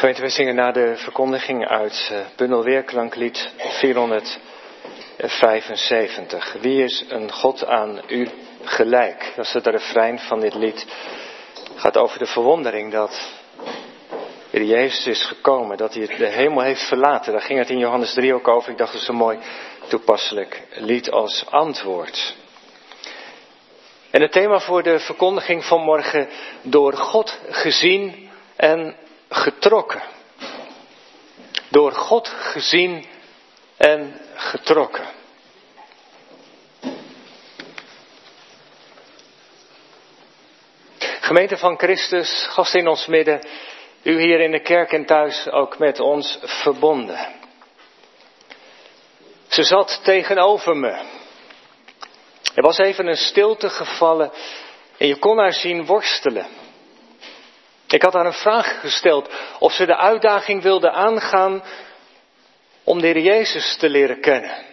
Gemeente, 0.00 0.22
we 0.22 0.28
zingen 0.28 0.54
na 0.54 0.72
de 0.72 0.96
verkondiging 0.96 1.66
uit 1.66 2.08
uh, 2.12 2.18
Bundel 2.36 2.64
Weerklanklied 2.64 3.52
475. 3.58 6.56
Wie 6.60 6.84
is 6.84 7.04
een 7.08 7.32
God 7.32 7.66
aan 7.66 8.00
u 8.08 8.28
gelijk? 8.62 9.32
Dat 9.36 9.44
is 9.44 9.52
het 9.52 9.66
refrein 9.66 10.18
van 10.18 10.40
dit 10.40 10.54
lied. 10.54 10.86
Het 11.54 11.80
gaat 11.80 11.96
over 11.96 12.18
de 12.18 12.26
verwondering 12.26 12.92
dat 12.92 13.32
de 14.50 14.66
Jezus 14.66 15.06
is 15.06 15.24
gekomen, 15.24 15.76
dat 15.76 15.94
hij 15.94 16.06
de 16.06 16.26
hemel 16.26 16.62
heeft 16.62 16.88
verlaten. 16.88 17.32
Daar 17.32 17.42
ging 17.42 17.58
het 17.58 17.70
in 17.70 17.78
Johannes 17.78 18.14
3 18.14 18.34
ook 18.34 18.48
over. 18.48 18.70
Ik 18.70 18.78
dacht 18.78 18.92
dat 18.92 19.00
is 19.00 19.08
een 19.08 19.14
mooi 19.14 19.38
toepasselijk 19.88 20.62
lied 20.70 21.10
als 21.10 21.44
antwoord. 21.46 22.36
En 24.10 24.22
het 24.22 24.32
thema 24.32 24.60
voor 24.60 24.82
de 24.82 24.98
verkondiging 24.98 25.64
van 25.64 25.80
morgen, 25.80 26.28
door 26.62 26.92
God 26.92 27.40
gezien 27.50 28.28
en 28.56 28.96
getrokken. 29.30 30.02
Door 31.68 31.92
God 31.92 32.28
gezien 32.28 33.06
en 33.76 34.20
getrokken. 34.34 35.04
Gemeente 41.20 41.56
van 41.56 41.78
Christus, 41.78 42.46
gast 42.46 42.74
in 42.74 42.88
ons 42.88 43.06
midden, 43.06 43.40
u 44.02 44.20
hier 44.20 44.40
in 44.40 44.50
de 44.50 44.62
kerk 44.62 44.92
en 44.92 45.04
thuis 45.04 45.50
ook 45.50 45.78
met 45.78 46.00
ons 46.00 46.38
verbonden. 46.42 47.28
Ze 49.48 49.62
zat 49.62 50.00
tegenover 50.04 50.76
me. 50.76 50.90
Er 52.54 52.62
was 52.62 52.78
even 52.78 53.06
een 53.06 53.16
stilte 53.16 53.70
gevallen 53.70 54.32
en 54.96 55.06
je 55.06 55.18
kon 55.18 55.38
haar 55.38 55.52
zien 55.52 55.86
worstelen. 55.86 56.46
Ik 57.92 58.02
had 58.02 58.12
haar 58.12 58.26
een 58.26 58.32
vraag 58.32 58.80
gesteld 58.80 59.30
of 59.58 59.72
ze 59.72 59.86
de 59.86 59.96
uitdaging 59.96 60.62
wilde 60.62 60.90
aangaan 60.90 61.62
om 62.84 63.00
de 63.00 63.06
Heer 63.06 63.18
Jezus 63.18 63.76
te 63.76 63.88
leren 63.88 64.20
kennen. 64.20 64.64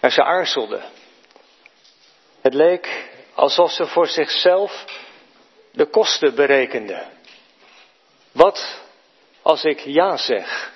Maar 0.00 0.10
ze 0.10 0.24
aarzelde. 0.24 0.80
Het 2.40 2.54
leek 2.54 3.10
alsof 3.34 3.70
ze 3.70 3.86
voor 3.86 4.06
zichzelf 4.06 4.84
de 5.72 5.86
kosten 5.86 6.34
berekende. 6.34 7.06
Wat 8.32 8.80
als 9.42 9.64
ik 9.64 9.80
ja 9.80 10.16
zeg? 10.16 10.72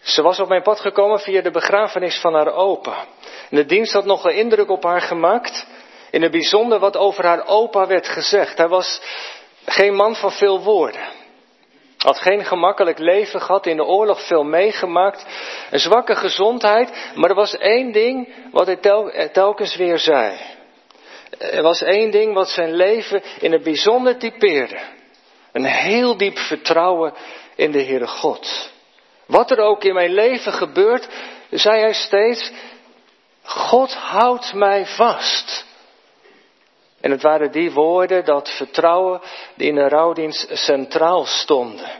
Ze 0.00 0.22
was 0.22 0.40
op 0.40 0.48
mijn 0.48 0.62
pad 0.62 0.80
gekomen 0.80 1.18
via 1.20 1.42
de 1.42 1.50
begrafenis 1.50 2.20
van 2.20 2.34
haar 2.34 2.52
opa. 2.52 3.06
En 3.50 3.56
de 3.56 3.66
dienst 3.66 3.92
had 3.92 4.04
nog 4.04 4.24
een 4.24 4.36
indruk 4.36 4.70
op 4.70 4.82
haar 4.82 5.00
gemaakt. 5.00 5.66
In 6.10 6.22
het 6.22 6.30
bijzonder 6.30 6.78
wat 6.78 6.96
over 6.96 7.24
haar 7.24 7.46
opa 7.46 7.86
werd 7.86 8.08
gezegd. 8.08 8.58
Hij 8.58 8.68
was 8.68 9.00
geen 9.64 9.94
man 9.94 10.16
van 10.16 10.32
veel 10.32 10.62
woorden. 10.62 11.02
Had 11.98 12.18
geen 12.18 12.44
gemakkelijk 12.44 12.98
leven 12.98 13.40
gehad, 13.40 13.66
in 13.66 13.76
de 13.76 13.84
oorlog 13.84 14.26
veel 14.26 14.44
meegemaakt. 14.44 15.26
Een 15.70 15.78
zwakke 15.78 16.14
gezondheid, 16.14 17.12
maar 17.14 17.30
er 17.30 17.36
was 17.36 17.56
één 17.56 17.92
ding 17.92 18.34
wat 18.52 18.66
hij 18.66 18.78
telkens 19.32 19.76
weer 19.76 19.98
zei. 19.98 20.38
Er 21.38 21.62
was 21.62 21.82
één 21.82 22.10
ding 22.10 22.34
wat 22.34 22.48
zijn 22.48 22.74
leven 22.74 23.22
in 23.40 23.52
het 23.52 23.62
bijzonder 23.62 24.18
typeerde. 24.18 24.78
Een 25.52 25.64
heel 25.64 26.16
diep 26.16 26.38
vertrouwen 26.38 27.14
in 27.56 27.70
de 27.70 27.82
Heere 27.82 28.06
God. 28.06 28.70
Wat 29.26 29.50
er 29.50 29.58
ook 29.58 29.84
in 29.84 29.94
mijn 29.94 30.14
leven 30.14 30.52
gebeurt, 30.52 31.08
zei 31.50 31.80
hij 31.80 31.92
steeds, 31.92 32.52
God 33.42 33.94
houdt 33.94 34.54
mij 34.54 34.86
vast. 34.86 35.64
En 37.00 37.10
het 37.10 37.22
waren 37.22 37.52
die 37.52 37.72
woorden, 37.72 38.24
dat 38.24 38.50
vertrouwen, 38.50 39.20
die 39.54 39.68
in 39.68 39.74
de 39.74 39.88
rouwdienst 39.88 40.48
centraal 40.52 41.24
stonden. 41.24 41.90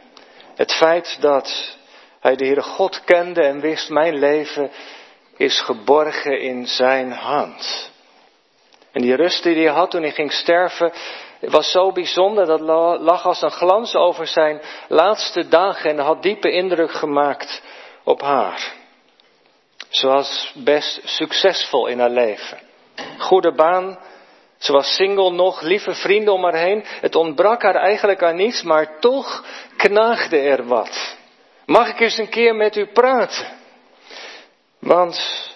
Het 0.56 0.72
feit 0.72 1.16
dat 1.20 1.76
hij 2.20 2.36
de 2.36 2.44
Heere 2.44 2.62
God 2.62 3.04
kende 3.04 3.42
en 3.42 3.60
wist, 3.60 3.88
mijn 3.88 4.18
leven 4.18 4.70
is 5.36 5.60
geborgen 5.60 6.40
in 6.40 6.66
zijn 6.66 7.12
hand. 7.12 7.90
En 8.92 9.02
die 9.02 9.14
rust 9.14 9.42
die 9.42 9.54
hij 9.54 9.72
had 9.72 9.90
toen 9.90 10.02
hij 10.02 10.12
ging 10.12 10.32
sterven, 10.32 10.92
was 11.40 11.70
zo 11.70 11.92
bijzonder, 11.92 12.46
dat 12.46 12.60
lag 13.00 13.24
als 13.24 13.42
een 13.42 13.50
glans 13.50 13.94
over 13.94 14.26
zijn 14.26 14.60
laatste 14.88 15.48
dagen 15.48 15.90
en 15.90 15.98
had 15.98 16.22
diepe 16.22 16.50
indruk 16.50 16.92
gemaakt 16.92 17.62
op 18.04 18.20
haar. 18.20 18.72
Ze 19.88 20.06
was 20.06 20.52
best 20.54 21.00
succesvol 21.04 21.86
in 21.86 21.98
haar 21.98 22.10
leven. 22.10 22.58
Goede 23.18 23.54
baan, 23.54 23.98
ze 24.60 24.72
was 24.72 24.94
single 24.94 25.30
nog, 25.30 25.60
lieve 25.60 25.94
vrienden 25.94 26.34
om 26.34 26.44
haar 26.44 26.56
heen. 26.56 26.84
Het 26.84 27.14
ontbrak 27.14 27.62
haar 27.62 27.74
eigenlijk 27.74 28.22
aan 28.22 28.36
niets, 28.36 28.62
maar 28.62 28.98
toch 28.98 29.44
knaagde 29.76 30.38
er 30.38 30.66
wat. 30.66 31.16
Mag 31.66 31.88
ik 31.88 32.00
eens 32.00 32.18
een 32.18 32.28
keer 32.28 32.54
met 32.54 32.76
u 32.76 32.86
praten? 32.86 33.46
Want 34.78 35.48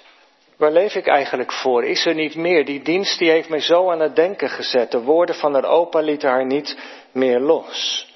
waar 0.57 0.73
leef 0.73 0.95
ik 0.95 1.07
eigenlijk 1.07 1.53
voor? 1.53 1.85
Is 1.85 2.07
er 2.07 2.15
niet 2.15 2.35
meer? 2.35 2.65
Die 2.65 2.83
dienst 2.83 3.19
die 3.19 3.31
heeft 3.31 3.49
mij 3.49 3.61
zo 3.61 3.91
aan 3.91 4.01
het 4.01 4.17
denken 4.17 4.49
gezet. 4.49 4.91
De 4.91 5.01
woorden 5.01 5.35
van 5.35 5.55
haar 5.55 5.65
opa 5.65 6.01
lieten 6.01 6.31
haar 6.31 6.47
niet 6.47 6.79
meer 7.13 7.41
los. 7.41 8.07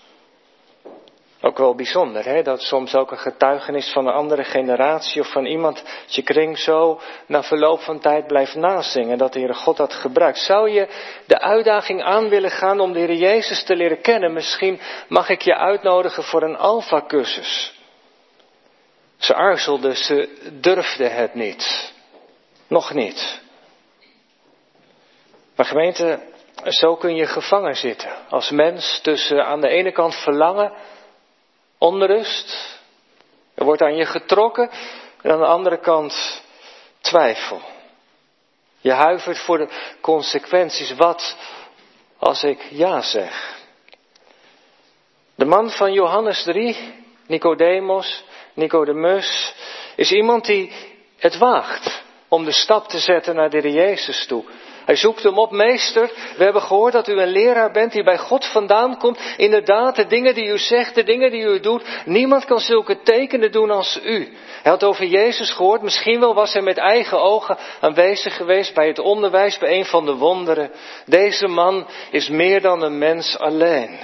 Ook 1.41 1.59
wel 1.59 1.75
bijzonder, 1.75 2.25
hè? 2.25 2.43
dat 2.43 2.61
soms 2.61 2.95
ook 2.95 3.11
een 3.11 3.19
getuigenis 3.19 3.93
van 3.93 4.07
een 4.07 4.13
andere 4.13 4.45
generatie 4.45 5.21
of 5.21 5.33
van 5.33 5.45
iemand 5.45 5.85
je 6.07 6.23
kring 6.23 6.59
zo 6.59 7.01
na 7.27 7.43
verloop 7.43 7.81
van 7.81 8.01
tijd 8.01 8.27
blijft 8.27 8.55
nazingen 8.55 9.19
dat 9.19 9.33
de 9.33 9.39
Heere 9.39 9.55
God 9.55 9.77
dat 9.77 9.95
gebruikt. 9.95 10.39
Zou 10.39 10.71
je 10.71 10.89
de 11.27 11.41
uitdaging 11.41 12.03
aan 12.03 12.29
willen 12.29 12.51
gaan 12.51 12.81
om 12.81 12.93
de 12.93 12.99
Heer 12.99 13.15
Jezus 13.15 13.65
te 13.65 13.77
leren 13.77 14.01
kennen? 14.01 14.33
Misschien 14.33 14.81
mag 15.09 15.29
ik 15.29 15.43
je 15.43 15.57
uitnodigen 15.57 16.23
voor 16.23 16.43
een 16.43 16.57
alfa-cursus. 16.57 17.77
Ze 19.17 19.35
aarzelde, 19.35 19.95
ze 19.95 20.49
durfde 20.61 21.09
het 21.09 21.35
niet. 21.35 21.93
Nog 22.69 22.93
niet. 22.93 23.41
Maar 25.57 25.67
gemeente, 25.67 26.21
zo 26.65 26.97
kun 26.97 27.15
je 27.15 27.27
gevangen 27.27 27.77
zitten. 27.77 28.11
Als 28.29 28.51
mens 28.51 29.01
tussen 29.03 29.47
aan 29.47 29.61
de 29.61 29.69
ene 29.69 29.93
kant 29.93 30.15
verlangen 30.15 30.73
onrust. 31.79 32.79
Er 33.55 33.65
wordt 33.65 33.83
aan 33.83 33.97
je 33.97 34.07
getrokken. 34.07 34.71
En 35.23 35.31
aan 35.31 35.39
de 35.39 35.47
andere 35.47 35.79
kant 35.79 36.43
twijfel. 37.01 37.61
Je 38.81 38.93
huivert 38.93 39.39
voor 39.39 39.59
de 39.59 39.69
consequenties. 40.01 40.95
Wat 40.95 41.37
als 42.19 42.43
ik 42.43 42.67
ja 42.71 43.03
zeg? 43.03 43.57
De 45.35 45.45
man 45.45 45.71
van 45.71 45.93
Johannes 45.93 46.43
3, 46.43 47.05
Nicodemus, 47.27 48.25
Nicodemus, 48.55 49.55
is 49.97 50.13
iemand 50.13 50.45
die 50.45 50.73
het 51.17 51.39
waagt 51.39 52.03
om 52.29 52.45
de 52.45 52.53
stap 52.53 52.89
te 52.89 52.99
zetten 52.99 53.35
naar 53.35 53.51
de 53.51 53.71
Jezus 53.71 54.27
toe. 54.27 54.45
Hij 54.89 54.97
zoekt 54.97 55.23
hem 55.23 55.39
op, 55.39 55.51
meester. 55.51 56.11
We 56.37 56.45
hebben 56.45 56.63
gehoord 56.63 56.93
dat 56.93 57.09
u 57.09 57.21
een 57.21 57.29
leraar 57.29 57.71
bent 57.71 57.93
die 57.93 58.03
bij 58.03 58.19
God 58.19 58.47
vandaan 58.47 58.99
komt. 58.99 59.21
Inderdaad, 59.37 59.97
de 59.97 60.07
dingen 60.07 60.35
die 60.35 60.49
u 60.49 60.59
zegt, 60.59 60.95
de 60.95 61.03
dingen 61.03 61.31
die 61.31 61.43
u 61.43 61.61
doet. 61.61 61.85
Niemand 62.05 62.45
kan 62.45 62.59
zulke 62.59 63.03
tekenen 63.03 63.53
doen 63.53 63.71
als 63.71 64.01
u. 64.05 64.37
Hij 64.63 64.73
had 64.73 64.85
over 64.85 65.05
Jezus 65.05 65.51
gehoord. 65.51 65.83
Misschien 65.83 66.21
wel 66.21 66.35
was 66.35 66.53
hij 66.53 66.63
met 66.63 66.77
eigen 66.77 67.21
ogen 67.21 67.59
aanwezig 67.81 68.37
geweest 68.37 68.75
bij 68.75 68.87
het 68.87 68.99
onderwijs, 68.99 69.59
bij 69.59 69.79
een 69.79 69.85
van 69.85 70.07
de 70.07 70.15
wonderen. 70.15 70.71
Deze 71.07 71.47
man 71.47 71.87
is 72.11 72.29
meer 72.29 72.61
dan 72.61 72.83
een 72.83 72.99
mens 72.99 73.39
alleen. 73.39 73.99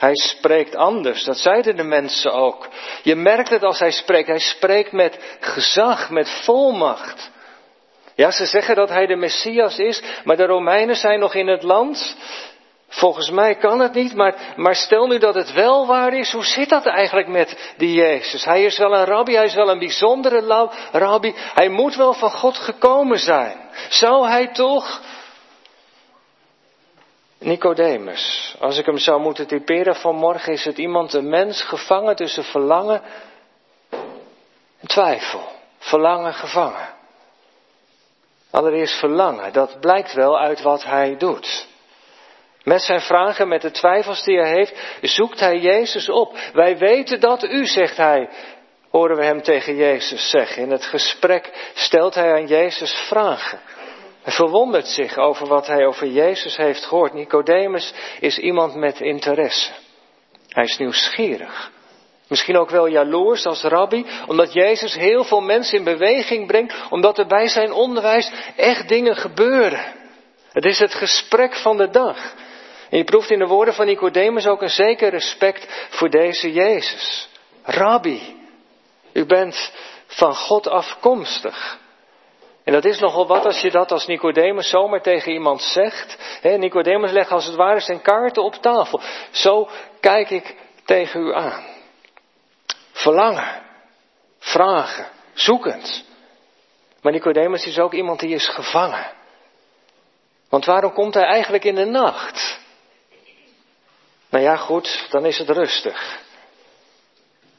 Hij 0.00 0.14
spreekt 0.14 0.76
anders, 0.76 1.24
dat 1.24 1.38
zeiden 1.38 1.76
de 1.76 1.82
mensen 1.82 2.32
ook. 2.32 2.68
Je 3.02 3.14
merkt 3.14 3.50
het 3.50 3.62
als 3.62 3.78
hij 3.78 3.90
spreekt. 3.90 4.28
Hij 4.28 4.38
spreekt 4.38 4.92
met 4.92 5.36
gezag, 5.40 6.10
met 6.10 6.30
volmacht. 6.44 7.30
Ja, 8.14 8.30
ze 8.30 8.46
zeggen 8.46 8.74
dat 8.74 8.88
hij 8.88 9.06
de 9.06 9.16
Messias 9.16 9.78
is, 9.78 10.02
maar 10.24 10.36
de 10.36 10.46
Romeinen 10.46 10.96
zijn 10.96 11.18
nog 11.18 11.34
in 11.34 11.46
het 11.46 11.62
land. 11.62 12.16
Volgens 12.88 13.30
mij 13.30 13.54
kan 13.54 13.80
het 13.80 13.94
niet, 13.94 14.14
maar, 14.14 14.34
maar 14.56 14.74
stel 14.74 15.06
nu 15.06 15.18
dat 15.18 15.34
het 15.34 15.52
wel 15.52 15.86
waar 15.86 16.12
is, 16.14 16.32
hoe 16.32 16.44
zit 16.44 16.68
dat 16.68 16.86
eigenlijk 16.86 17.28
met 17.28 17.74
die 17.76 17.94
Jezus? 17.94 18.44
Hij 18.44 18.64
is 18.64 18.78
wel 18.78 18.94
een 18.94 19.04
rabbi, 19.04 19.34
hij 19.34 19.44
is 19.44 19.54
wel 19.54 19.70
een 19.70 19.78
bijzondere 19.78 20.68
rabbi, 20.92 21.34
hij 21.36 21.68
moet 21.68 21.96
wel 21.96 22.12
van 22.12 22.30
God 22.30 22.56
gekomen 22.56 23.18
zijn. 23.18 23.56
Zou 23.88 24.28
hij 24.28 24.46
toch? 24.46 25.00
Nicodemus, 27.38 28.54
als 28.60 28.78
ik 28.78 28.86
hem 28.86 28.98
zou 28.98 29.20
moeten 29.20 29.46
typeren 29.46 29.96
vanmorgen, 29.96 30.52
is 30.52 30.64
het 30.64 30.78
iemand, 30.78 31.12
een 31.12 31.28
mens 31.28 31.62
gevangen 31.62 32.16
tussen 32.16 32.44
verlangen 32.44 33.02
en 34.80 34.88
twijfel. 34.88 35.42
Verlangen 35.78 36.34
gevangen. 36.34 36.99
Allereerst 38.50 38.98
verlangen, 38.98 39.52
dat 39.52 39.80
blijkt 39.80 40.12
wel 40.12 40.38
uit 40.38 40.62
wat 40.62 40.84
hij 40.84 41.16
doet. 41.16 41.68
Met 42.62 42.82
zijn 42.82 43.00
vragen, 43.00 43.48
met 43.48 43.62
de 43.62 43.70
twijfels 43.70 44.24
die 44.24 44.38
hij 44.38 44.50
heeft, 44.50 44.98
zoekt 45.00 45.40
hij 45.40 45.58
Jezus 45.58 46.08
op. 46.08 46.38
Wij 46.52 46.78
weten 46.78 47.20
dat 47.20 47.44
u, 47.44 47.66
zegt 47.66 47.96
hij, 47.96 48.28
horen 48.90 49.16
we 49.16 49.24
hem 49.24 49.42
tegen 49.42 49.76
Jezus 49.76 50.30
zeggen. 50.30 50.62
In 50.62 50.70
het 50.70 50.84
gesprek 50.84 51.70
stelt 51.74 52.14
hij 52.14 52.32
aan 52.32 52.46
Jezus 52.46 52.92
vragen. 52.92 53.60
Hij 54.22 54.32
verwondert 54.32 54.86
zich 54.86 55.16
over 55.16 55.46
wat 55.46 55.66
hij 55.66 55.86
over 55.86 56.06
Jezus 56.06 56.56
heeft 56.56 56.84
gehoord. 56.84 57.12
Nicodemus 57.12 57.92
is 58.20 58.38
iemand 58.38 58.74
met 58.74 59.00
interesse. 59.00 59.70
Hij 60.48 60.64
is 60.64 60.78
nieuwsgierig. 60.78 61.70
Misschien 62.30 62.58
ook 62.58 62.70
wel 62.70 62.86
jaloers 62.86 63.46
als 63.46 63.62
rabbi, 63.62 64.06
omdat 64.26 64.52
Jezus 64.52 64.94
heel 64.94 65.24
veel 65.24 65.40
mensen 65.40 65.78
in 65.78 65.84
beweging 65.84 66.46
brengt, 66.46 66.74
omdat 66.90 67.18
er 67.18 67.26
bij 67.26 67.48
zijn 67.48 67.72
onderwijs 67.72 68.30
echt 68.56 68.88
dingen 68.88 69.16
gebeuren. 69.16 69.92
Het 70.52 70.64
is 70.64 70.78
het 70.78 70.94
gesprek 70.94 71.54
van 71.54 71.76
de 71.76 71.90
dag. 71.90 72.34
En 72.90 72.98
je 72.98 73.04
proeft 73.04 73.30
in 73.30 73.38
de 73.38 73.46
woorden 73.46 73.74
van 73.74 73.86
Nicodemus 73.86 74.46
ook 74.46 74.62
een 74.62 74.68
zeker 74.68 75.10
respect 75.10 75.86
voor 75.90 76.10
deze 76.10 76.52
Jezus. 76.52 77.28
Rabbi, 77.62 78.36
u 79.12 79.26
bent 79.26 79.72
van 80.06 80.34
God 80.34 80.68
afkomstig. 80.68 81.78
En 82.64 82.72
dat 82.72 82.84
is 82.84 82.98
nogal 82.98 83.26
wat 83.26 83.44
als 83.44 83.60
je 83.60 83.70
dat 83.70 83.92
als 83.92 84.06
Nicodemus 84.06 84.68
zomaar 84.68 85.02
tegen 85.02 85.32
iemand 85.32 85.62
zegt. 85.62 86.38
He, 86.40 86.56
Nicodemus 86.56 87.10
legt 87.10 87.30
als 87.30 87.46
het 87.46 87.54
ware 87.54 87.80
zijn 87.80 88.02
kaarten 88.02 88.42
op 88.42 88.54
tafel. 88.54 89.00
Zo 89.30 89.68
kijk 90.00 90.30
ik 90.30 90.56
tegen 90.84 91.20
u 91.20 91.34
aan. 91.34 91.69
Verlangen, 92.92 93.62
vragen, 94.38 95.08
zoekend. 95.32 96.04
Maar 97.02 97.12
Nicodemus 97.12 97.66
is 97.66 97.78
ook 97.78 97.92
iemand 97.92 98.20
die 98.20 98.34
is 98.34 98.48
gevangen. 98.48 99.12
Want 100.48 100.64
waarom 100.64 100.92
komt 100.92 101.14
hij 101.14 101.24
eigenlijk 101.24 101.64
in 101.64 101.74
de 101.74 101.84
nacht? 101.84 102.58
Nou 104.30 104.44
ja, 104.44 104.56
goed, 104.56 105.06
dan 105.10 105.24
is 105.26 105.38
het 105.38 105.50
rustig. 105.50 106.18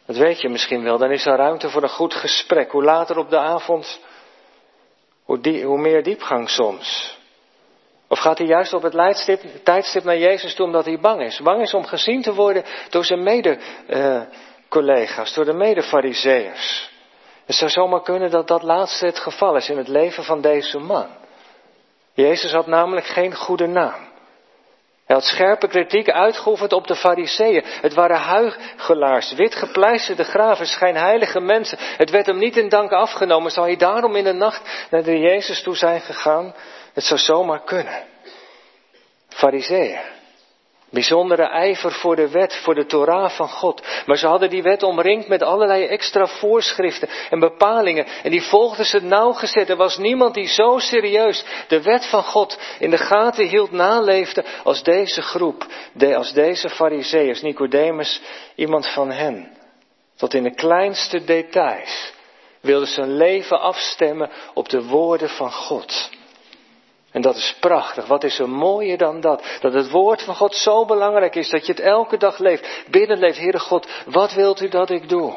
Dat 0.06 0.16
weet 0.16 0.42
je 0.42 0.50
misschien 0.50 0.84
wel. 0.84 0.98
Dan 0.98 1.12
is 1.12 1.26
er 1.26 1.36
ruimte 1.36 1.70
voor 1.70 1.84
een 1.84 1.90
goed 1.90 2.14
gesprek. 2.14 2.72
Hoe 2.72 2.84
later 2.84 3.18
op 3.18 3.30
de 3.30 3.38
avond, 3.38 4.00
hoe, 5.24 5.64
hoe 5.64 5.80
meer 5.80 6.04
diepgang 6.04 6.50
soms. 6.50 7.18
Of 8.08 8.20
gaat 8.20 8.38
hij 8.38 8.48
juist 8.48 8.74
op 8.74 8.82
het 8.82 9.64
tijdstip 9.64 10.04
naar 10.04 10.18
Jezus 10.18 10.56
toe 10.56 10.66
omdat 10.66 10.86
hij 10.86 11.00
bang 11.00 11.22
is? 11.22 11.40
Bang 11.40 11.62
is 11.62 11.74
om 11.74 11.86
gezien 11.86 12.22
te 12.22 12.34
worden 12.34 12.64
door 12.90 13.06
zijn 13.06 13.24
mede-collega's, 13.24 13.70
uh, 13.90 14.22
door 15.34 15.46
de 15.46 15.54
mede-fariseërs. 15.54 16.90
Het 17.46 17.56
zou 17.56 17.72
zomaar 17.72 18.02
kunnen 18.02 18.32
dat 18.32 18.48
dat 18.48 18.64
laatste 18.64 19.06
het 19.06 19.20
geval 19.20 19.56
is 19.56 19.70
in 19.70 19.78
het 19.78 19.88
leven 19.88 20.24
van 20.24 20.42
deze 20.42 20.80
man. 20.80 21.08
Jezus 22.14 22.52
had 22.52 22.68
namelijk 22.68 23.06
geen 23.06 23.36
goede 23.36 23.68
naam. 23.68 24.10
Hij 25.06 25.16
had 25.16 25.26
scherpe 25.26 25.68
kritiek 25.68 26.10
uitgeoefend 26.10 26.74
op 26.74 26.88
de 26.88 26.96
fariseeën. 26.96 27.64
Het 27.66 27.94
waren 27.94 28.18
huigelaars, 28.18 29.34
witgepleisterde 29.34 30.24
graven, 30.24 30.66
schijnheilige 30.66 31.40
mensen. 31.40 31.78
Het 31.80 32.10
werd 32.10 32.26
hem 32.26 32.38
niet 32.38 32.58
in 32.58 32.70
dank 32.70 32.92
afgenomen. 32.92 33.52
Zou 33.52 33.66
hij 33.66 33.76
daarom 33.76 34.16
in 34.16 34.24
de 34.24 34.34
nacht 34.34 34.88
naar 34.90 35.04
de 35.04 35.20
Jezus 35.20 35.64
toe 35.64 35.76
zijn 35.76 36.02
gegaan? 36.02 36.56
Het 36.94 37.04
zou 37.04 37.20
zomaar 37.20 37.64
kunnen. 37.64 38.04
Fariseeën. 39.30 40.21
Bijzondere 40.92 41.44
ijver 41.44 41.92
voor 41.92 42.16
de 42.16 42.30
wet, 42.30 42.56
voor 42.56 42.76
de 42.76 42.86
Torah 42.86 43.30
van 43.30 43.50
God. 43.50 43.88
Maar 44.06 44.18
ze 44.18 44.28
hadden 44.28 44.50
die 44.50 44.64
wet 44.64 44.84
omringd 44.84 45.28
met 45.28 45.44
allerlei 45.44 45.86
extra 45.86 46.28
voorschriften 46.28 47.10
en 47.30 47.40
bepalingen. 47.40 48.06
En 48.24 48.32
die 48.32 48.42
volgden 48.42 48.86
ze 48.86 49.00
nauwgezet. 49.00 49.70
Er 49.70 49.76
was 49.76 49.98
niemand 49.98 50.34
die 50.34 50.48
zo 50.48 50.78
serieus 50.78 51.46
de 51.68 51.82
wet 51.82 52.06
van 52.06 52.24
God 52.24 52.60
in 52.80 52.90
de 52.90 52.98
gaten 52.98 53.48
hield, 53.48 53.72
naleefde 53.72 54.46
als 54.64 54.84
deze 54.84 55.22
groep. 55.22 55.66
Als 56.16 56.34
deze 56.34 56.70
fariseeërs, 56.70 57.42
Nicodemus, 57.42 58.22
iemand 58.56 58.88
van 58.88 59.12
hen. 59.12 59.58
Tot 60.16 60.34
in 60.34 60.44
de 60.44 60.54
kleinste 60.54 61.24
details 61.24 62.14
wilde 62.62 62.86
zijn 62.86 63.18
leven 63.18 63.60
afstemmen 63.60 64.30
op 64.54 64.70
de 64.70 64.84
woorden 64.84 65.30
van 65.30 65.52
God. 65.52 66.10
En 67.12 67.22
dat 67.22 67.36
is 67.36 67.56
prachtig. 67.60 68.06
Wat 68.06 68.24
is 68.24 68.40
er 68.40 68.50
mooier 68.50 68.98
dan 68.98 69.22
dat? 69.22 69.58
Dat 69.60 69.74
het 69.74 69.90
woord 69.90 70.22
van 70.22 70.36
God 70.36 70.56
zo 70.56 70.86
belangrijk 70.86 71.36
is 71.36 71.50
dat 71.50 71.66
je 71.66 71.72
het 71.72 71.82
elke 71.82 72.18
dag 72.18 72.38
leeft. 72.38 72.84
Binnenleeft, 72.90 73.38
Heere 73.38 73.60
God, 73.60 73.88
wat 74.06 74.34
wilt 74.34 74.62
u 74.62 74.70
dat 74.70 74.90
ik 74.90 75.10
doe? 75.10 75.34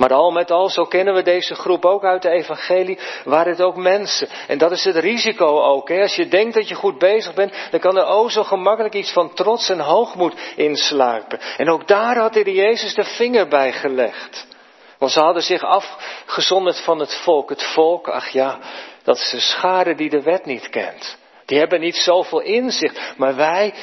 Maar 0.00 0.12
al 0.12 0.30
met 0.30 0.50
al, 0.50 0.68
zo 0.68 0.84
kennen 0.84 1.14
we 1.14 1.22
deze 1.22 1.54
groep 1.54 1.84
ook 1.84 2.04
uit 2.04 2.22
de 2.22 2.30
evangelie, 2.30 2.98
waren 3.24 3.52
het 3.52 3.62
ook 3.62 3.76
mensen. 3.76 4.28
En 4.48 4.58
dat 4.58 4.70
is 4.70 4.84
het 4.84 4.96
risico 4.96 5.62
ook. 5.62 5.88
Hè? 5.88 6.00
Als 6.00 6.16
je 6.16 6.28
denkt 6.28 6.54
dat 6.54 6.68
je 6.68 6.74
goed 6.74 6.98
bezig 6.98 7.34
bent, 7.34 7.54
dan 7.70 7.80
kan 7.80 7.96
er 7.96 8.06
ook 8.06 8.30
zo 8.30 8.42
gemakkelijk 8.42 8.94
iets 8.94 9.12
van 9.12 9.34
trots 9.34 9.68
en 9.68 9.80
hoogmoed 9.80 10.34
insluipen. 10.56 11.40
En 11.56 11.70
ook 11.70 11.88
daar 11.88 12.16
had 12.18 12.32
de 12.32 12.52
Jezus 12.52 12.94
de 12.94 13.04
vinger 13.04 13.48
bij 13.48 13.72
gelegd. 13.72 14.46
Want 14.98 15.12
ze 15.12 15.20
hadden 15.20 15.42
zich 15.42 15.64
afgezonderd 15.64 16.80
van 16.80 16.98
het 16.98 17.14
volk. 17.14 17.48
Het 17.48 17.62
volk, 17.62 18.08
ach 18.08 18.28
ja, 18.28 18.58
dat 19.02 19.16
is 19.16 19.32
een 19.32 19.40
schade 19.40 19.94
die 19.94 20.10
de 20.10 20.22
wet 20.22 20.44
niet 20.44 20.68
kent. 20.68 21.18
Die 21.44 21.58
hebben 21.58 21.80
niet 21.80 21.96
zoveel 21.96 22.40
inzicht. 22.40 23.14
Maar 23.16 23.36
wij, 23.36 23.74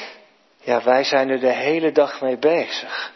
ja, 0.60 0.82
wij 0.82 1.04
zijn 1.04 1.28
er 1.28 1.40
de 1.40 1.52
hele 1.52 1.92
dag 1.92 2.20
mee 2.20 2.38
bezig. 2.38 3.12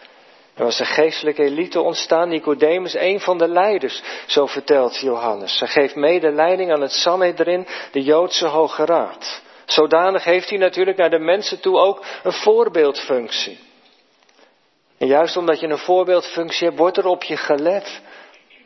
Er 0.54 0.64
was 0.64 0.78
een 0.78 0.86
geestelijke 0.86 1.42
elite 1.42 1.80
ontstaan, 1.80 2.28
Nicodemus, 2.28 2.94
een 2.94 3.20
van 3.20 3.38
de 3.38 3.48
leiders, 3.48 4.02
zo 4.26 4.46
vertelt 4.46 4.96
Johannes. 4.96 5.58
Ze 5.58 5.66
geeft 5.66 5.94
mede 5.94 6.30
leiding 6.30 6.72
aan 6.72 6.80
het 6.80 6.92
Sanhedrin, 6.92 7.66
de 7.92 8.02
Joodse 8.02 8.46
Hoge 8.46 8.84
Raad. 8.84 9.42
Zodanig 9.64 10.24
heeft 10.24 10.48
hij 10.48 10.58
natuurlijk 10.58 10.96
naar 10.96 11.10
de 11.10 11.18
mensen 11.18 11.60
toe 11.60 11.78
ook 11.78 12.04
een 12.22 12.32
voorbeeldfunctie. 12.32 13.58
En 14.98 15.06
juist 15.06 15.36
omdat 15.36 15.60
je 15.60 15.66
een 15.66 15.78
voorbeeldfunctie 15.78 16.66
hebt, 16.66 16.78
wordt 16.78 16.96
er 16.96 17.06
op 17.06 17.22
je 17.22 17.36
gelet. 17.36 18.00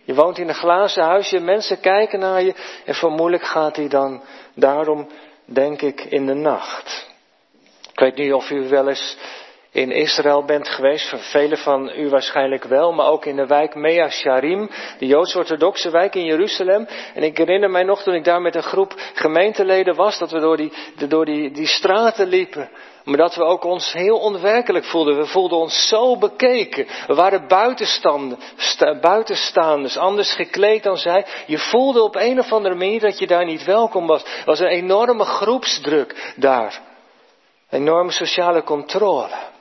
Je 0.07 0.15
woont 0.15 0.39
in 0.39 0.49
een 0.49 0.55
glazen 0.55 1.03
huisje, 1.03 1.41
mensen 1.41 1.81
kijken 1.81 2.19
naar 2.19 2.43
je 2.43 2.55
en 2.85 2.95
vermoedelijk 2.95 3.45
gaat 3.45 3.77
hij 3.77 3.89
dan 3.89 4.23
daarom, 4.55 5.09
denk 5.45 5.83
ik, 5.83 6.01
in 6.01 6.27
de 6.27 6.35
nacht. 6.35 7.07
Ik 7.93 7.99
weet 7.99 8.17
niet 8.17 8.33
of 8.33 8.51
u 8.51 8.69
wel 8.69 8.89
eens 8.89 9.17
in 9.77 9.93
Israël 9.93 10.45
bent 10.45 10.69
geweest, 10.69 11.15
velen 11.17 11.59
van 11.59 11.91
u 11.97 12.09
waarschijnlijk 12.09 12.65
wel, 12.65 12.93
maar 12.93 13.07
ook 13.07 13.25
in 13.25 13.37
de 13.37 13.47
wijk 13.47 13.75
Mea 13.75 14.11
Sharim, 14.11 14.71
de 14.99 15.07
Joods-orthodoxe 15.07 15.91
wijk 15.91 16.15
in 16.15 16.25
Jeruzalem. 16.25 16.87
En 17.15 17.23
ik 17.23 17.37
herinner 17.37 17.71
mij 17.71 17.83
nog 17.83 18.03
toen 18.03 18.15
ik 18.15 18.25
daar 18.25 18.41
met 18.41 18.55
een 18.55 18.63
groep 18.63 18.95
gemeenteleden 19.15 19.95
was, 19.95 20.19
dat 20.19 20.31
we 20.31 20.41
door 20.41 20.57
die, 20.57 20.73
door 21.09 21.25
die, 21.25 21.51
die 21.51 21.67
straten 21.67 22.27
liepen. 22.29 22.71
Maar 23.05 23.17
dat 23.17 23.35
we 23.35 23.43
ook 23.43 23.65
ons 23.65 23.93
heel 23.93 24.19
onwerkelijk 24.19 24.85
voelden. 24.85 25.17
We 25.17 25.27
voelden 25.27 25.59
ons 25.59 25.89
zo 25.89 26.19
bekeken. 26.19 26.87
We 27.07 27.15
waren 27.15 27.49
buitenstaanders, 29.01 29.97
anders 29.97 30.35
gekleed 30.35 30.83
dan 30.83 30.97
zij. 30.97 31.27
Je 31.47 31.59
voelde 31.59 32.03
op 32.03 32.15
een 32.15 32.39
of 32.39 32.53
andere 32.53 32.75
manier 32.75 33.01
dat 33.01 33.19
je 33.19 33.27
daar 33.27 33.45
niet 33.45 33.65
welkom 33.65 34.07
was. 34.07 34.23
Er 34.23 34.45
was 34.45 34.61
een 34.61 34.67
enorme 34.67 35.25
groepsdruk 35.25 36.35
daar. 36.37 36.81
Enorme 37.71 38.11
sociale 38.11 38.63
controle. 38.63 39.55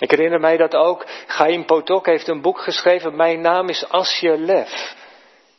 Ik 0.00 0.10
herinner 0.10 0.40
mij 0.40 0.56
dat 0.56 0.74
ook. 0.74 1.06
Chaim 1.26 1.64
Potok 1.64 2.06
heeft 2.06 2.28
een 2.28 2.40
boek 2.40 2.60
geschreven. 2.60 3.16
Mijn 3.16 3.40
naam 3.40 3.68
is 3.68 3.88
Asje 3.88 4.38
Lef. 4.38 4.95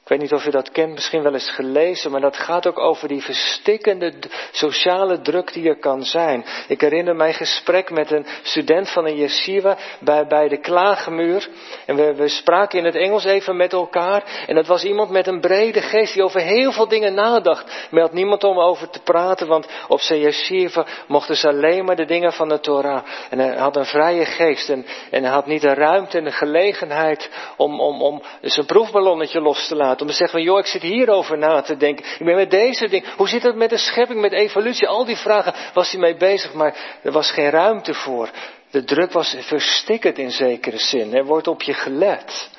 Ik 0.07 0.13
weet 0.13 0.21
niet 0.21 0.39
of 0.39 0.45
u 0.45 0.49
dat 0.49 0.71
kent, 0.71 0.93
misschien 0.93 1.23
wel 1.23 1.33
eens 1.33 1.49
gelezen, 1.51 2.11
maar 2.11 2.21
dat 2.21 2.37
gaat 2.37 2.67
ook 2.67 2.79
over 2.79 3.07
die 3.07 3.23
verstikkende 3.23 4.13
sociale 4.51 5.21
druk 5.21 5.53
die 5.53 5.69
er 5.69 5.79
kan 5.79 6.03
zijn. 6.03 6.45
Ik 6.67 6.81
herinner 6.81 7.15
mij 7.15 7.27
een 7.27 7.33
gesprek 7.33 7.89
met 7.89 8.11
een 8.11 8.25
student 8.41 8.89
van 8.89 9.05
een 9.05 9.15
yeshiva 9.15 9.77
bij, 9.99 10.27
bij 10.27 10.47
de 10.47 10.57
Klagemuur. 10.57 11.49
En 11.85 11.95
we, 11.95 12.15
we 12.15 12.27
spraken 12.27 12.79
in 12.79 12.85
het 12.85 12.95
Engels 12.95 13.23
even 13.25 13.57
met 13.57 13.73
elkaar. 13.73 14.43
En 14.47 14.55
dat 14.55 14.67
was 14.67 14.83
iemand 14.83 15.09
met 15.09 15.27
een 15.27 15.39
brede 15.39 15.81
geest 15.81 16.13
die 16.13 16.23
over 16.23 16.41
heel 16.41 16.71
veel 16.71 16.87
dingen 16.87 17.13
nadacht. 17.13 17.87
Maar 17.91 18.01
had 18.01 18.13
niemand 18.13 18.43
om 18.43 18.59
over 18.59 18.89
te 18.89 19.01
praten, 19.01 19.47
want 19.47 19.67
op 19.87 19.99
zijn 19.99 20.19
yeshiva 20.19 20.85
mochten 21.07 21.35
ze 21.35 21.47
alleen 21.47 21.85
maar 21.85 21.95
de 21.95 22.05
dingen 22.05 22.33
van 22.33 22.49
de 22.49 22.59
Torah. 22.59 23.03
En 23.29 23.39
hij 23.39 23.55
had 23.55 23.75
een 23.75 23.85
vrije 23.85 24.25
geest 24.25 24.69
en, 24.69 24.85
en 25.11 25.23
hij 25.23 25.33
had 25.33 25.45
niet 25.45 25.61
de 25.61 25.73
ruimte 25.73 26.17
en 26.17 26.23
de 26.23 26.31
gelegenheid 26.31 27.29
om, 27.57 27.79
om, 27.79 28.01
om 28.01 28.21
zijn 28.41 28.65
proefballonnetje 28.65 29.41
los 29.41 29.67
te 29.67 29.75
laten 29.75 29.95
om 30.01 30.07
te 30.07 30.13
zeggen 30.13 30.37
van, 30.37 30.47
joh, 30.47 30.59
ik 30.59 30.65
zit 30.65 30.81
hierover 30.81 31.37
na 31.37 31.61
te 31.61 31.77
denken. 31.77 32.05
Ik 32.05 32.25
ben 32.25 32.35
met 32.35 32.51
deze 32.51 32.87
dingen. 32.87 33.09
Hoe 33.17 33.27
zit 33.27 33.43
het 33.43 33.55
met 33.55 33.69
de 33.69 33.77
schepping, 33.77 34.21
met 34.21 34.31
evolutie? 34.31 34.87
Al 34.87 35.05
die 35.05 35.17
vragen 35.17 35.53
was 35.73 35.91
hij 35.91 35.99
mee 35.99 36.15
bezig, 36.15 36.53
maar 36.53 36.99
er 37.03 37.11
was 37.11 37.31
geen 37.31 37.49
ruimte 37.49 37.93
voor. 37.93 38.29
De 38.71 38.83
druk 38.83 39.11
was 39.11 39.35
verstikkend 39.39 40.17
in 40.17 40.31
zekere 40.31 40.77
zin. 40.77 41.15
Er 41.15 41.25
wordt 41.25 41.47
op 41.47 41.61
je 41.61 41.73
gelet. 41.73 42.49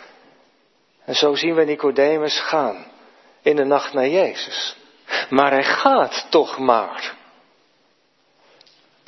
En 1.04 1.14
zo 1.14 1.34
zien 1.34 1.54
we 1.54 1.64
Nicodemus 1.64 2.40
gaan 2.40 2.86
in 3.42 3.56
de 3.56 3.64
nacht 3.64 3.92
naar 3.92 4.08
Jezus. 4.08 4.76
Maar 5.30 5.50
hij 5.50 5.64
gaat 5.64 6.26
toch 6.30 6.58
maar. 6.58 7.16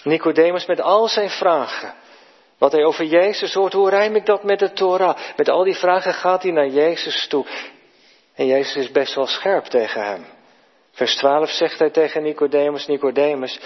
Nicodemus 0.03 0.67
met 0.67 0.81
al 0.81 1.09
zijn 1.09 1.31
vragen. 1.31 1.95
Wat 2.59 2.73
hij 2.73 2.85
over 2.85 3.05
Jezus 3.05 3.55
hoort, 3.55 3.73
hoe 3.73 3.91
rijm 3.91 4.17
ik 4.17 4.27
dat 4.27 4.43
met 4.43 4.59
de 4.59 4.73
Torah? 4.73 5.17
Met 5.37 5.49
al 5.49 5.65
die 5.65 5.77
vragen 5.77 6.15
gaat 6.15 6.43
hij 6.43 6.53
naar 6.53 6.69
Jezus 6.69 7.27
toe. 7.27 7.47
En 8.41 8.47
Jezus 8.47 8.77
is 8.77 8.91
best 8.91 9.15
wel 9.15 9.27
scherp 9.27 9.65
tegen 9.65 10.05
hem. 10.05 10.27
Vers 10.93 11.17
12 11.17 11.51
zegt 11.51 11.79
hij 11.79 11.91
tegen 11.91 12.23
Nicodemus, 12.23 12.87
Nicodemus, 12.87 13.61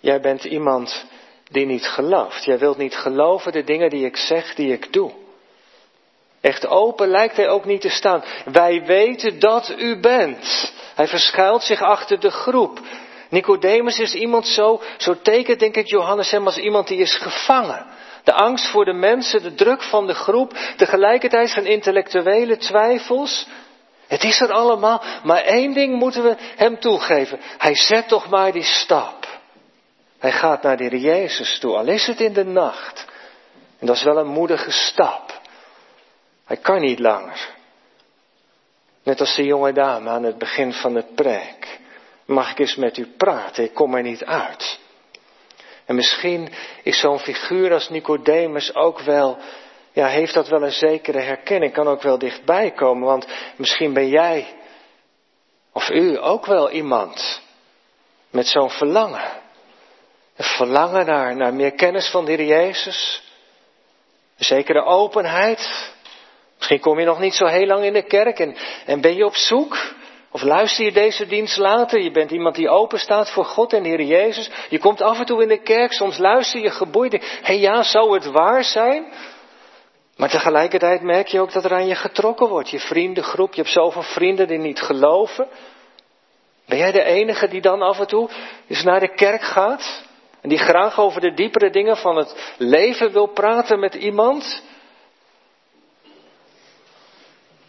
jij 0.00 0.20
bent 0.20 0.44
iemand 0.44 1.04
die 1.50 1.66
niet 1.66 1.86
gelooft. 1.86 2.44
Jij 2.44 2.58
wilt 2.58 2.76
niet 2.76 2.96
geloven 2.96 3.52
de 3.52 3.64
dingen 3.64 3.90
die 3.90 4.04
ik 4.04 4.16
zeg, 4.16 4.54
die 4.54 4.72
ik 4.72 4.92
doe. 4.92 5.12
Echt 6.40 6.66
open 6.66 7.08
lijkt 7.08 7.36
hij 7.36 7.48
ook 7.48 7.64
niet 7.64 7.80
te 7.80 7.88
staan. 7.88 8.24
Wij 8.44 8.84
weten 8.84 9.38
dat 9.38 9.74
u 9.78 10.00
bent. 10.00 10.72
Hij 10.94 11.06
verschuilt 11.06 11.62
zich 11.62 11.82
achter 11.82 12.20
de 12.20 12.30
groep. 12.30 12.80
Nicodemus 13.30 13.98
is 13.98 14.14
iemand 14.14 14.46
zo, 14.46 14.80
zo 14.96 15.14
tekent 15.22 15.60
denk 15.60 15.76
ik 15.76 15.86
Johannes 15.86 16.30
hem 16.30 16.46
als 16.46 16.58
iemand 16.58 16.88
die 16.88 16.98
is 16.98 17.16
gevangen. 17.16 17.86
De 18.24 18.32
angst 18.32 18.68
voor 18.70 18.84
de 18.84 18.92
mensen, 18.92 19.42
de 19.42 19.54
druk 19.54 19.82
van 19.82 20.06
de 20.06 20.14
groep, 20.14 20.52
tegelijkertijd 20.76 21.50
zijn 21.50 21.66
intellectuele 21.66 22.56
twijfels. 22.56 23.46
Het 24.08 24.24
is 24.24 24.40
er 24.40 24.52
allemaal, 24.52 25.02
maar 25.22 25.42
één 25.42 25.72
ding 25.72 25.94
moeten 25.94 26.22
we 26.22 26.36
hem 26.56 26.80
toegeven. 26.80 27.38
Hij 27.58 27.74
zet 27.74 28.08
toch 28.08 28.28
maar 28.28 28.52
die 28.52 28.62
stap. 28.62 29.26
Hij 30.18 30.32
gaat 30.32 30.62
naar 30.62 30.76
de 30.76 31.00
Jezus 31.00 31.58
toe, 31.58 31.76
al 31.76 31.86
is 31.86 32.06
het 32.06 32.20
in 32.20 32.32
de 32.32 32.44
nacht. 32.44 33.06
En 33.78 33.86
dat 33.86 33.96
is 33.96 34.02
wel 34.02 34.18
een 34.18 34.26
moedige 34.26 34.70
stap. 34.70 35.40
Hij 36.44 36.56
kan 36.56 36.80
niet 36.80 36.98
langer. 36.98 37.56
Net 39.02 39.20
als 39.20 39.34
de 39.34 39.44
jonge 39.44 39.72
dame 39.72 40.10
aan 40.10 40.22
het 40.22 40.38
begin 40.38 40.72
van 40.72 40.94
het 40.94 41.14
preek. 41.14 41.78
Mag 42.24 42.50
ik 42.50 42.58
eens 42.58 42.76
met 42.76 42.96
u 42.96 43.06
praten? 43.16 43.64
Ik 43.64 43.74
kom 43.74 43.94
er 43.94 44.02
niet 44.02 44.24
uit. 44.24 44.78
En 45.84 45.94
misschien 45.94 46.52
is 46.82 47.00
zo'n 47.00 47.18
figuur 47.18 47.72
als 47.72 47.88
Nicodemus 47.88 48.74
ook 48.74 49.00
wel, 49.00 49.38
ja, 49.98 50.06
heeft 50.06 50.34
dat 50.34 50.48
wel 50.48 50.62
een 50.62 50.72
zekere 50.72 51.20
herkenning, 51.20 51.72
kan 51.72 51.88
ook 51.88 52.02
wel 52.02 52.18
dichtbij 52.18 52.70
komen, 52.70 53.06
want 53.06 53.26
misschien 53.56 53.92
ben 53.92 54.08
jij 54.08 54.46
of 55.72 55.90
u 55.90 56.18
ook 56.22 56.46
wel 56.46 56.70
iemand 56.70 57.40
met 58.30 58.46
zo'n 58.46 58.70
verlangen. 58.70 59.24
Een 60.36 60.44
verlangen 60.44 61.06
naar, 61.06 61.36
naar 61.36 61.54
meer 61.54 61.72
kennis 61.72 62.10
van 62.10 62.24
de 62.24 62.32
Heer 62.32 62.46
Jezus. 62.46 63.22
Een 64.38 64.44
zekere 64.44 64.84
openheid. 64.84 65.92
Misschien 66.56 66.80
kom 66.80 66.98
je 66.98 67.06
nog 67.06 67.18
niet 67.18 67.34
zo 67.34 67.46
heel 67.46 67.66
lang 67.66 67.84
in 67.84 67.92
de 67.92 68.06
kerk 68.06 68.38
en, 68.38 68.56
en 68.86 69.00
ben 69.00 69.14
je 69.14 69.24
op 69.24 69.36
zoek 69.36 69.94
of 70.30 70.42
luister 70.42 70.84
je 70.84 70.92
deze 70.92 71.26
dienst 71.26 71.56
later? 71.56 72.00
Je 72.00 72.10
bent 72.10 72.30
iemand 72.30 72.54
die 72.54 72.68
open 72.68 72.98
staat 72.98 73.30
voor 73.30 73.44
God 73.44 73.72
en 73.72 73.82
de 73.82 73.88
Heer 73.88 74.02
Jezus. 74.02 74.50
Je 74.68 74.78
komt 74.78 75.02
af 75.02 75.18
en 75.18 75.26
toe 75.26 75.42
in 75.42 75.48
de 75.48 75.62
kerk, 75.62 75.92
soms 75.92 76.18
luister 76.18 76.60
je 76.60 76.70
geboeid. 76.70 77.38
Hé 77.42 77.52
ja, 77.52 77.82
zou 77.82 78.14
het 78.14 78.24
waar 78.24 78.64
zijn? 78.64 79.12
Maar 80.18 80.30
tegelijkertijd 80.30 81.02
merk 81.02 81.28
je 81.28 81.40
ook 81.40 81.52
dat 81.52 81.64
er 81.64 81.72
aan 81.72 81.86
je 81.86 81.94
getrokken 81.94 82.48
wordt. 82.48 82.70
Je 82.70 82.80
vriendengroep, 82.80 83.54
je 83.54 83.60
hebt 83.60 83.72
zoveel 83.72 84.02
vrienden 84.02 84.48
die 84.48 84.58
niet 84.58 84.80
geloven. 84.80 85.48
Ben 86.66 86.78
jij 86.78 86.92
de 86.92 87.02
enige 87.02 87.48
die 87.48 87.60
dan 87.60 87.82
af 87.82 87.98
en 87.98 88.06
toe 88.06 88.30
eens 88.68 88.82
naar 88.82 89.00
de 89.00 89.14
kerk 89.14 89.42
gaat? 89.42 90.04
En 90.40 90.48
die 90.48 90.58
graag 90.58 90.98
over 90.98 91.20
de 91.20 91.34
diepere 91.34 91.70
dingen 91.70 91.96
van 91.96 92.16
het 92.16 92.54
leven 92.56 93.12
wil 93.12 93.26
praten 93.26 93.78
met 93.78 93.94
iemand? 93.94 94.62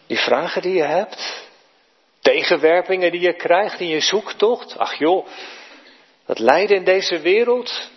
Die 0.06 0.18
vragen 0.18 0.62
die 0.62 0.74
je 0.74 0.82
hebt, 0.82 1.48
Tegenwerpingen 2.20 3.10
die 3.10 3.20
je 3.20 3.34
krijgt 3.34 3.80
in 3.80 3.88
je 3.88 4.00
zoektocht. 4.00 4.78
Ach 4.78 4.94
joh, 4.94 5.26
dat 6.26 6.38
lijden 6.38 6.76
in 6.76 6.84
deze 6.84 7.18
wereld 7.18 7.90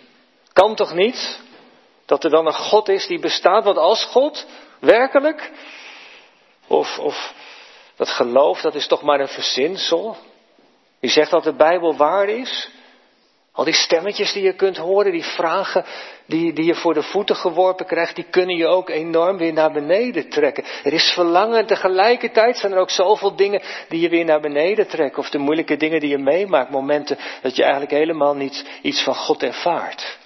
kan 0.54 0.76
toch 0.76 0.94
niet? 0.94 1.43
Dat 2.06 2.24
er 2.24 2.30
dan 2.30 2.46
een 2.46 2.54
God 2.54 2.90
is 2.90 3.08
die 3.08 3.20
bestaat, 3.20 3.64
want 3.64 3.78
als 3.78 4.06
God, 4.06 4.46
werkelijk? 4.80 5.52
Of, 6.68 7.00
of 7.00 7.34
dat 7.96 8.10
geloof, 8.10 8.62
dat 8.62 8.76
is 8.76 8.88
toch 8.88 9.02
maar 9.02 9.20
een 9.20 9.28
verzinsel? 9.28 10.18
Die 11.00 11.10
zegt 11.10 11.32
dat 11.32 11.44
de 11.44 11.56
Bijbel 11.56 11.96
waar 11.96 12.30
is? 12.30 12.70
Al 13.52 13.64
die 13.64 13.74
stemmetjes 13.74 14.34
die 14.34 14.44
je 14.44 14.56
kunt 14.56 14.78
horen, 14.78 15.12
die 15.12 15.24
vragen 15.24 15.86
die, 16.26 16.54
die 16.54 16.66
je 16.66 16.76
voor 16.76 16.94
de 16.94 17.04
voeten 17.04 17.36
geworpen 17.36 17.86
krijgt, 17.86 18.16
die 18.16 18.26
kunnen 18.30 18.56
je 18.56 18.68
ook 18.68 18.90
enorm 18.90 19.38
weer 19.38 19.54
naar 19.54 19.72
beneden 19.72 20.30
trekken. 20.30 20.64
Er 20.84 20.94
is 20.94 21.12
verlangen 21.14 21.60
en 21.60 21.66
tegelijkertijd 21.66 22.58
zijn 22.58 22.72
er 22.72 22.80
ook 22.80 22.90
zoveel 22.90 23.36
dingen 23.36 23.62
die 23.90 24.00
je 24.00 24.10
weer 24.10 24.26
naar 24.26 24.42
beneden 24.42 24.88
trekken. 24.88 25.20
Of 25.20 25.30
de 25.30 25.38
moeilijke 25.38 25.78
dingen 25.78 26.00
die 26.00 26.10
je 26.10 26.18
meemaakt, 26.18 26.70
momenten 26.70 27.18
dat 27.42 27.56
je 27.56 27.62
eigenlijk 27.62 27.92
helemaal 27.92 28.36
niet 28.36 28.66
iets 28.82 29.04
van 29.04 29.16
God 29.16 29.44
ervaart. 29.44 30.18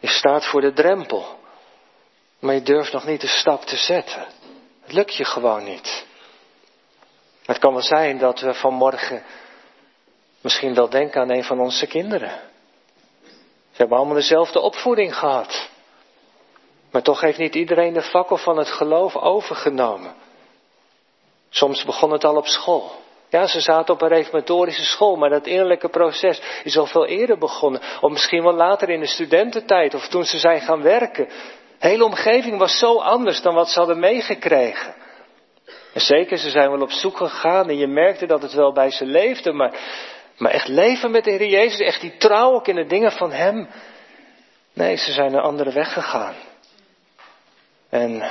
Je 0.00 0.08
staat 0.08 0.46
voor 0.46 0.60
de 0.60 0.72
drempel, 0.72 1.38
maar 2.38 2.54
je 2.54 2.62
durft 2.62 2.92
nog 2.92 3.06
niet 3.06 3.20
de 3.20 3.26
stap 3.26 3.64
te 3.64 3.76
zetten. 3.76 4.26
Het 4.80 4.92
lukt 4.92 5.14
je 5.14 5.24
gewoon 5.24 5.64
niet. 5.64 6.06
Het 7.44 7.58
kan 7.58 7.72
wel 7.72 7.82
zijn 7.82 8.18
dat 8.18 8.40
we 8.40 8.54
vanmorgen 8.54 9.22
misschien 10.40 10.74
wel 10.74 10.88
denken 10.88 11.20
aan 11.20 11.30
een 11.30 11.44
van 11.44 11.60
onze 11.60 11.86
kinderen. 11.86 12.40
Ze 13.70 13.76
hebben 13.76 13.96
allemaal 13.96 14.14
dezelfde 14.14 14.60
opvoeding 14.60 15.16
gehad. 15.16 15.68
Maar 16.90 17.02
toch 17.02 17.20
heeft 17.20 17.38
niet 17.38 17.54
iedereen 17.54 17.92
de 17.92 18.02
fakkel 18.02 18.36
van 18.36 18.56
het 18.56 18.68
geloof 18.68 19.16
overgenomen. 19.16 20.14
Soms 21.50 21.84
begon 21.84 22.10
het 22.12 22.24
al 22.24 22.36
op 22.36 22.46
school. 22.46 22.92
Ja, 23.30 23.46
ze 23.46 23.60
zaten 23.60 23.94
op 23.94 24.02
een 24.02 24.08
reformatorische 24.08 24.84
school, 24.84 25.16
maar 25.16 25.30
dat 25.30 25.46
innerlijke 25.46 25.88
proces 25.88 26.40
is 26.64 26.76
al 26.76 26.86
veel 26.86 27.06
eerder 27.06 27.38
begonnen. 27.38 27.80
Of 28.00 28.10
misschien 28.10 28.42
wel 28.42 28.54
later 28.54 28.88
in 28.88 29.00
de 29.00 29.06
studententijd, 29.06 29.94
of 29.94 30.08
toen 30.08 30.24
ze 30.24 30.38
zijn 30.38 30.60
gaan 30.60 30.82
werken. 30.82 31.28
De 31.78 31.88
hele 31.88 32.04
omgeving 32.04 32.58
was 32.58 32.78
zo 32.78 32.98
anders 32.98 33.42
dan 33.42 33.54
wat 33.54 33.68
ze 33.68 33.78
hadden 33.78 33.98
meegekregen. 33.98 34.94
En 35.94 36.00
zeker, 36.00 36.38
ze 36.38 36.50
zijn 36.50 36.70
wel 36.70 36.80
op 36.80 36.90
zoek 36.90 37.16
gegaan 37.16 37.68
en 37.68 37.78
je 37.78 37.86
merkte 37.86 38.26
dat 38.26 38.42
het 38.42 38.52
wel 38.52 38.72
bij 38.72 38.90
ze 38.90 39.06
leefde, 39.06 39.52
maar 39.52 39.78
maar 40.40 40.52
echt 40.52 40.68
leven 40.68 41.10
met 41.10 41.24
de 41.24 41.30
Heer 41.30 41.46
Jezus, 41.46 41.80
echt 41.80 42.00
die 42.00 42.16
trouw 42.16 42.52
ook 42.52 42.68
in 42.68 42.74
de 42.74 42.86
dingen 42.86 43.12
van 43.12 43.32
Hem. 43.32 43.68
Nee, 44.72 44.96
ze 44.96 45.12
zijn 45.12 45.34
een 45.34 45.40
andere 45.40 45.72
weg 45.72 45.92
gegaan. 45.92 46.34
En 47.88 48.30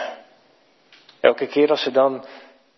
elke 1.20 1.48
keer 1.48 1.70
als 1.70 1.82
ze 1.82 1.91
dan 1.91 2.25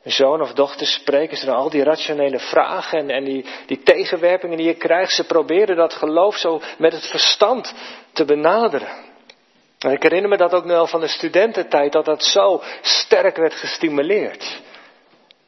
zoon 0.03 0.41
of 0.41 0.53
dochter 0.53 0.88
spreken, 0.88 1.38
ze 1.38 1.46
dan 1.46 1.55
al 1.55 1.70
die 1.70 1.84
rationele 1.84 2.39
vragen 2.39 3.00
en, 3.00 3.10
en 3.10 3.24
die, 3.24 3.46
die 3.65 3.84
tegenwerpingen 3.84 4.58
die 4.58 4.67
je 4.67 4.74
krijgt. 4.74 5.12
Ze 5.12 5.24
proberen 5.24 5.75
dat 5.75 5.93
geloof 5.93 6.36
zo 6.36 6.62
met 6.77 6.93
het 6.93 7.08
verstand 7.08 7.74
te 8.13 8.25
benaderen. 8.25 9.10
En 9.79 9.91
ik 9.91 10.03
herinner 10.03 10.29
me 10.29 10.38
dat 10.38 10.53
ook 10.53 10.70
al 10.70 10.88
van 10.88 11.00
de 11.00 11.08
studententijd, 11.08 11.91
dat 11.91 12.05
dat 12.05 12.24
zo 12.24 12.62
sterk 12.81 13.38
werd 13.38 13.53
gestimuleerd. 13.53 14.62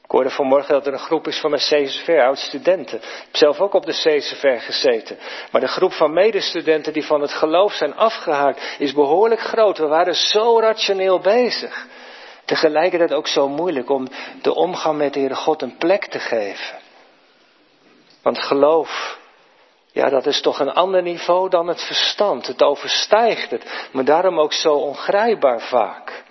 Ik 0.03 0.11
hoorde 0.11 0.29
vanmorgen 0.29 0.73
dat 0.73 0.87
er 0.87 0.93
een 0.93 0.99
groep 0.99 1.27
is 1.27 1.39
van 1.39 1.49
mijn 1.49 1.61
CSV, 1.61 2.19
oud-studenten. 2.21 2.97
Ik 2.97 3.03
heb 3.03 3.35
zelf 3.35 3.59
ook 3.59 3.73
op 3.73 3.85
de 3.85 3.91
CSV 3.91 4.63
gezeten. 4.65 5.17
Maar 5.51 5.61
de 5.61 5.67
groep 5.67 5.93
van 5.93 6.13
medestudenten 6.13 6.93
die 6.93 7.05
van 7.05 7.21
het 7.21 7.31
geloof 7.31 7.73
zijn 7.73 7.95
afgehaakt, 7.95 8.75
is 8.79 8.93
behoorlijk 8.93 9.41
groot. 9.41 9.77
We 9.77 9.87
waren 9.87 10.15
zo 10.15 10.59
rationeel 10.59 11.19
bezig. 11.19 11.87
Tegelijkertijd 12.45 13.13
ook 13.13 13.27
zo 13.27 13.49
moeilijk 13.49 13.89
om 13.89 14.07
de 14.41 14.53
omgang 14.53 14.97
met 14.97 15.13
de 15.13 15.19
Heere 15.19 15.35
God 15.35 15.61
een 15.61 15.77
plek 15.77 16.05
te 16.05 16.19
geven. 16.19 16.79
Want 18.21 18.39
geloof, 18.39 19.17
ja, 19.91 20.09
dat 20.09 20.25
is 20.25 20.41
toch 20.41 20.59
een 20.59 20.73
ander 20.73 21.01
niveau 21.01 21.49
dan 21.49 21.67
het 21.67 21.83
verstand. 21.83 22.47
Het 22.47 22.63
overstijgt 22.63 23.51
het, 23.51 23.87
maar 23.91 24.05
daarom 24.05 24.39
ook 24.39 24.53
zo 24.53 24.73
ongrijpbaar 24.73 25.61
vaak. 25.61 26.23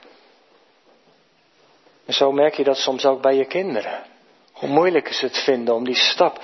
En 2.07 2.15
zo 2.15 2.33
merk 2.33 2.55
je 2.55 2.65
dat 2.65 2.77
soms 2.77 3.05
ook 3.05 3.23
bij 3.23 3.35
je 3.35 3.47
kinderen. 3.47 4.05
Hoe 4.53 4.69
moeilijk 4.69 5.09
is 5.09 5.21
het 5.21 5.39
vinden 5.39 5.75
om 5.75 5.85
die 5.85 5.95
stap 5.95 6.41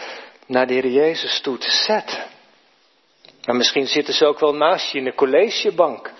naar 0.46 0.66
de 0.66 0.72
Heer 0.72 0.88
Jezus 0.88 1.40
toe 1.40 1.58
te 1.58 1.70
zetten. 1.70 2.24
Maar 3.44 3.56
misschien 3.56 3.86
zitten 3.86 4.14
ze 4.14 4.26
ook 4.26 4.40
wel 4.40 4.54
naast 4.54 4.92
je 4.92 4.98
in 4.98 5.04
de 5.04 5.14
collegebank. 5.14 6.12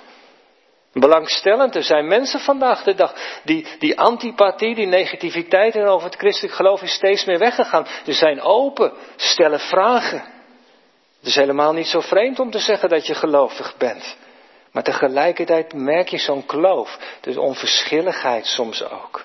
Belangstellend, 1.00 1.74
er 1.74 1.82
zijn 1.82 2.06
mensen 2.06 2.40
vandaag 2.40 2.82
de 2.82 2.94
dag 2.94 3.14
die, 3.44 3.66
die 3.78 3.98
antipathie, 3.98 4.74
die 4.74 4.86
negativiteit 4.86 5.78
over 5.78 6.06
het 6.06 6.18
christelijk 6.18 6.54
geloof 6.54 6.82
is 6.82 6.92
steeds 6.92 7.24
meer 7.24 7.38
weggegaan. 7.38 7.86
Ze 8.04 8.12
zijn 8.12 8.40
open, 8.40 8.92
stellen 9.16 9.60
vragen. 9.60 10.22
Het 11.18 11.28
is 11.28 11.34
helemaal 11.34 11.72
niet 11.72 11.86
zo 11.86 12.00
vreemd 12.00 12.40
om 12.40 12.50
te 12.50 12.58
zeggen 12.58 12.88
dat 12.88 13.06
je 13.06 13.14
gelovig 13.14 13.76
bent. 13.76 14.16
Maar 14.72 14.82
tegelijkertijd 14.82 15.72
merk 15.72 16.08
je 16.08 16.18
zo'n 16.18 16.46
kloof, 16.46 16.98
dus 17.20 17.36
onverschilligheid 17.36 18.46
soms 18.46 18.84
ook. 18.84 19.24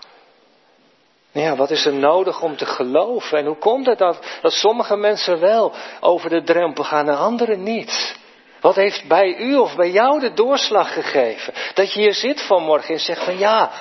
Ja, 1.31 1.55
wat 1.55 1.71
is 1.71 1.85
er 1.85 1.93
nodig 1.93 2.41
om 2.41 2.57
te 2.57 2.65
geloven? 2.65 3.37
En 3.37 3.45
hoe 3.45 3.57
komt 3.57 3.85
het 3.85 3.97
dat, 3.97 4.19
dat 4.41 4.51
sommige 4.51 4.95
mensen 4.95 5.39
wel 5.39 5.73
over 5.99 6.29
de 6.29 6.43
drempel 6.43 6.83
gaan 6.83 7.09
en 7.09 7.17
anderen 7.17 7.63
niet? 7.63 8.21
Wat 8.63 8.75
heeft 8.75 9.07
bij 9.07 9.37
u 9.37 9.55
of 9.55 9.75
bij 9.75 9.89
jou 9.89 10.19
de 10.19 10.33
doorslag 10.33 10.93
gegeven? 10.93 11.53
Dat 11.73 11.93
je 11.93 11.99
hier 11.99 12.13
zit 12.13 12.41
vanmorgen 12.41 12.93
en 12.93 12.99
zegt 12.99 13.23
van 13.23 13.37
ja, 13.37 13.71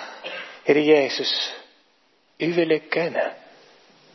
Heer 0.63 0.83
Jezus, 0.83 1.55
u 2.37 2.55
wil 2.55 2.69
ik 2.69 2.89
kennen. 2.89 3.33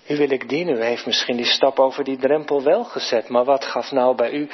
U 0.08 0.18
wil 0.18 0.32
ik 0.32 0.50
dienen. 0.50 0.78
U 0.78 0.84
heeft 0.84 1.06
misschien 1.06 1.36
die 1.36 1.46
stap 1.46 1.80
over 1.80 2.04
die 2.04 2.18
drempel 2.18 2.64
wel 2.64 2.84
gezet. 2.84 3.30
Maar 3.30 3.44
wat 3.44 3.66
gaf 3.66 3.92
nou 3.92 4.16
bij 4.16 4.32
u 4.32 4.50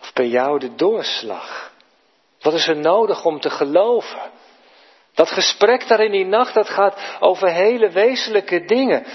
of 0.00 0.12
bij 0.12 0.26
jou 0.26 0.58
de 0.58 0.74
doorslag? 0.74 1.72
Wat 2.40 2.54
is 2.54 2.68
er 2.68 2.76
nodig 2.76 3.24
om 3.24 3.40
te 3.40 3.50
geloven? 3.50 4.20
Dat 5.14 5.30
gesprek 5.30 5.88
daar 5.88 6.00
in 6.00 6.12
die 6.12 6.26
nacht, 6.26 6.54
dat 6.54 6.68
gaat 6.68 7.00
over 7.20 7.48
hele 7.48 7.90
wezenlijke 7.90 8.64
dingen. 8.64 9.06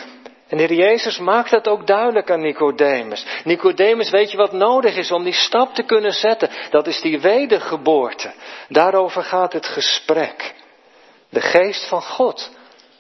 En 0.54 0.60
de 0.60 0.66
Heer 0.66 0.90
Jezus 0.90 1.20
maakt 1.20 1.50
dat 1.50 1.68
ook 1.68 1.88
duidelijk 1.88 2.32
aan 2.32 2.42
Nicodemus. 2.42 3.26
Nicodemus, 3.44 4.10
weet 4.10 4.32
je 4.32 4.38
wat 4.38 4.52
nodig 4.52 4.96
is 4.96 5.12
om 5.12 5.24
die 5.24 5.34
stap 5.34 5.74
te 5.74 5.84
kunnen 5.84 6.12
zetten? 6.12 6.50
Dat 6.70 6.88
is 6.88 7.02
die 7.02 7.20
wedergeboorte. 7.20 8.34
Daarover 8.70 9.24
gaat 9.24 9.54
het 9.54 9.66
gesprek. 9.66 10.54
De 11.30 11.42
geest 11.42 11.88
van 11.88 12.02
God 12.02 12.52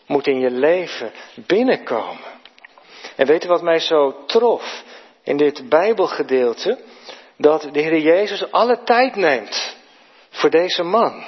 moet 0.08 0.28
in 0.28 0.40
je 0.40 0.50
leven 0.52 1.12
binnenkomen. 1.36 2.32
En 3.16 3.28
weet 3.28 3.42
je 3.42 3.48
wat 3.48 3.62
mij 3.62 3.80
zo 3.80 4.26
trof 4.26 4.84
in 5.24 5.38
dit 5.38 5.70
Bijbelgedeelte 5.70 6.80
dat 7.38 7.70
de 7.72 7.80
Heer 7.80 8.00
Jezus 8.00 8.52
alle 8.52 8.84
tijd 8.84 9.16
neemt 9.16 9.76
voor 10.30 10.50
deze 10.50 10.84
man. 10.84 11.24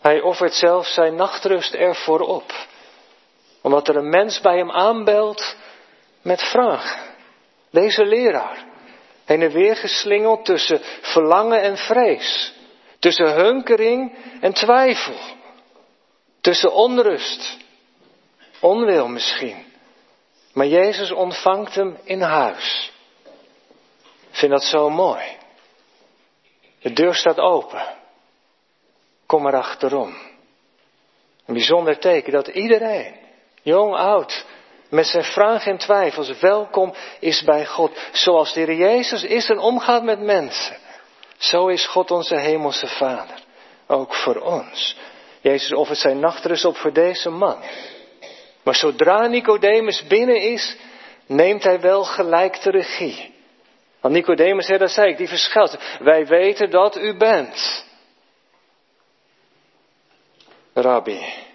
Hij 0.00 0.20
offert 0.20 0.54
zelfs 0.54 0.94
zijn 0.94 1.14
nachtrust 1.14 1.74
ervoor 1.74 2.20
op, 2.20 2.52
omdat 3.62 3.88
er 3.88 3.96
een 3.96 4.08
mens 4.08 4.40
bij 4.40 4.56
hem 4.56 4.70
aanbelt 4.70 5.56
met 6.22 6.42
vragen. 6.42 7.00
Deze 7.70 8.04
leraar, 8.04 8.64
heen 9.24 9.42
en 9.42 9.50
weer 9.50 9.76
geslingeld 9.76 10.44
tussen 10.44 10.80
verlangen 11.00 11.62
en 11.62 11.76
vrees, 11.76 12.54
tussen 12.98 13.34
hunkering 13.34 14.14
en 14.40 14.52
twijfel, 14.52 15.18
tussen 16.40 16.72
onrust, 16.72 17.56
onwil 18.60 19.08
misschien. 19.08 19.64
Maar 20.52 20.66
Jezus 20.66 21.10
ontvangt 21.10 21.74
hem 21.74 21.98
in 22.04 22.20
huis. 22.20 22.92
Ik 24.30 24.36
vind 24.36 24.52
dat 24.52 24.64
zo 24.64 24.90
mooi. 24.90 25.38
De 26.80 26.92
deur 26.92 27.14
staat 27.14 27.38
open. 27.38 27.98
Kom 29.26 29.46
er 29.46 29.54
achterom. 29.54 30.14
Een 31.46 31.54
bijzonder 31.54 31.98
teken 31.98 32.32
dat 32.32 32.48
iedereen, 32.48 33.14
jong, 33.62 33.94
oud, 33.94 34.44
met 34.88 35.06
zijn 35.06 35.24
vragen 35.24 35.72
en 35.72 35.78
twijfels 35.78 36.38
welkom 36.38 36.94
is 37.20 37.42
bij 37.42 37.66
God. 37.66 37.98
Zoals 38.12 38.52
de 38.52 38.60
Heer 38.60 38.74
Jezus 38.74 39.24
is 39.24 39.48
en 39.48 39.58
omgaat 39.58 40.02
met 40.02 40.20
mensen. 40.20 40.76
Zo 41.38 41.66
is 41.66 41.86
God 41.86 42.10
onze 42.10 42.36
hemelse 42.36 42.86
Vader. 42.86 43.38
Ook 43.86 44.14
voor 44.14 44.36
ons. 44.36 44.96
Jezus 45.40 45.72
offert 45.72 45.98
zijn 45.98 46.20
nachtrust 46.20 46.64
op 46.64 46.76
voor 46.76 46.92
deze 46.92 47.30
man. 47.30 47.58
Maar 48.62 48.74
zodra 48.74 49.26
Nicodemus 49.26 50.06
binnen 50.06 50.42
is, 50.42 50.76
neemt 51.26 51.64
hij 51.64 51.80
wel 51.80 52.04
gelijk 52.04 52.62
de 52.62 52.70
regie. 52.70 53.34
Want 54.00 54.14
Nicodemus, 54.14 54.66
hè, 54.66 54.78
dat 54.78 54.90
zei 54.90 55.10
ik, 55.10 55.16
die 55.16 55.28
verschilt. 55.28 55.78
Wij 55.98 56.26
weten 56.26 56.70
dat 56.70 56.96
u 56.96 57.16
bent. 57.16 57.84
Rabbi. 60.74 61.48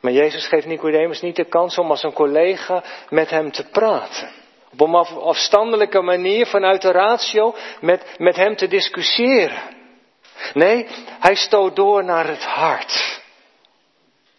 Maar 0.00 0.12
Jezus 0.12 0.46
geeft 0.46 0.66
Nicodemus 0.66 1.20
niet 1.20 1.36
de 1.36 1.44
kans 1.44 1.78
om 1.78 1.90
als 1.90 2.02
een 2.02 2.12
collega 2.12 2.84
met 3.08 3.30
hem 3.30 3.52
te 3.52 3.64
praten. 3.70 4.30
Op 4.72 4.80
een 4.80 4.94
afstandelijke 4.94 6.00
manier 6.00 6.46
vanuit 6.46 6.82
de 6.82 6.90
ratio 6.90 7.54
met, 7.80 8.14
met 8.18 8.36
hem 8.36 8.56
te 8.56 8.68
discussiëren. 8.68 9.62
Nee, 10.54 10.86
hij 11.20 11.34
stoot 11.34 11.76
door 11.76 12.04
naar 12.04 12.26
het 12.26 12.44
hart. 12.44 13.20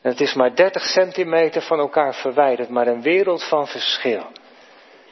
Het 0.01 0.21
is 0.21 0.33
maar 0.33 0.55
30 0.55 0.83
centimeter 0.83 1.61
van 1.61 1.79
elkaar 1.79 2.15
verwijderd, 2.15 2.69
maar 2.69 2.87
een 2.87 3.01
wereld 3.01 3.43
van 3.43 3.67
verschil. 3.67 4.25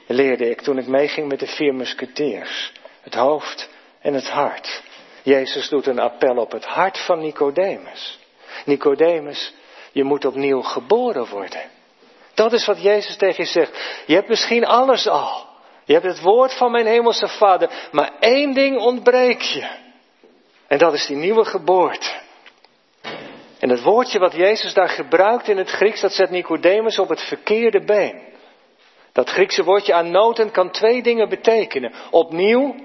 Leerde 0.07 0.49
ik 0.49 0.61
toen 0.61 0.77
ik 0.77 0.87
meeging 0.87 1.27
met 1.27 1.39
de 1.39 1.47
vier 1.47 1.73
musketiers. 1.73 2.71
Het 3.01 3.15
hoofd 3.15 3.69
en 4.01 4.13
het 4.13 4.29
hart. 4.29 4.83
Jezus 5.23 5.69
doet 5.69 5.87
een 5.87 5.99
appel 5.99 6.37
op 6.37 6.51
het 6.51 6.65
hart 6.65 6.97
van 6.97 7.19
Nicodemus. 7.19 8.19
Nicodemus, 8.65 9.53
je 9.91 10.03
moet 10.03 10.25
opnieuw 10.25 10.61
geboren 10.61 11.29
worden. 11.29 11.61
Dat 12.33 12.53
is 12.53 12.65
wat 12.65 12.81
Jezus 12.81 13.17
tegen 13.17 13.43
je 13.43 13.49
zegt. 13.49 14.03
Je 14.05 14.13
hebt 14.13 14.27
misschien 14.27 14.65
alles 14.65 15.07
al. 15.07 15.47
Je 15.85 15.93
hebt 15.93 16.05
het 16.05 16.21
woord 16.21 16.53
van 16.53 16.71
mijn 16.71 16.85
hemelse 16.85 17.27
vader. 17.27 17.89
Maar 17.91 18.11
één 18.19 18.53
ding 18.53 18.77
ontbreekt 18.77 19.51
je. 19.51 19.69
En 20.67 20.77
dat 20.77 20.93
is 20.93 21.05
die 21.05 21.15
nieuwe 21.15 21.45
geboorte. 21.45 22.09
En 23.59 23.69
het 23.69 23.81
woordje 23.81 24.19
wat 24.19 24.33
Jezus 24.33 24.73
daar 24.73 24.89
gebruikt 24.89 25.47
in 25.47 25.57
het 25.57 25.69
Grieks, 25.69 26.01
dat 26.01 26.13
zet 26.13 26.29
Nicodemus 26.29 26.99
op 26.99 27.09
het 27.09 27.21
verkeerde 27.21 27.83
been. 27.83 28.21
Dat 29.11 29.29
Griekse 29.29 29.63
woordje 29.63 29.93
anoten 29.93 30.51
kan 30.51 30.71
twee 30.71 31.01
dingen 31.01 31.29
betekenen. 31.29 31.93
Opnieuw, 32.11 32.75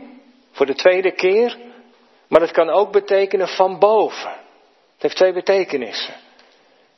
voor 0.53 0.67
de 0.67 0.75
tweede 0.75 1.13
keer, 1.13 1.57
maar 2.29 2.41
het 2.41 2.51
kan 2.51 2.71
ook 2.71 2.93
betekenen 2.93 3.49
van 3.49 3.79
boven. 3.79 4.31
Het 4.93 5.03
heeft 5.03 5.17
twee 5.17 5.33
betekenissen. 5.33 6.15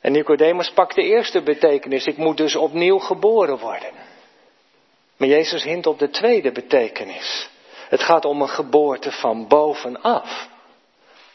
En 0.07 0.13
Nicodemus 0.13 0.71
pakt 0.71 0.95
de 0.95 1.03
eerste 1.03 1.41
betekenis. 1.41 2.05
Ik 2.05 2.17
moet 2.17 2.37
dus 2.37 2.55
opnieuw 2.55 2.97
geboren 2.97 3.57
worden. 3.57 3.89
Maar 5.17 5.27
Jezus 5.27 5.63
hint 5.63 5.87
op 5.87 5.99
de 5.99 6.09
tweede 6.09 6.51
betekenis. 6.51 7.49
Het 7.89 8.03
gaat 8.03 8.25
om 8.25 8.41
een 8.41 8.49
geboorte 8.49 9.11
van 9.11 9.47
bovenaf. 9.47 10.47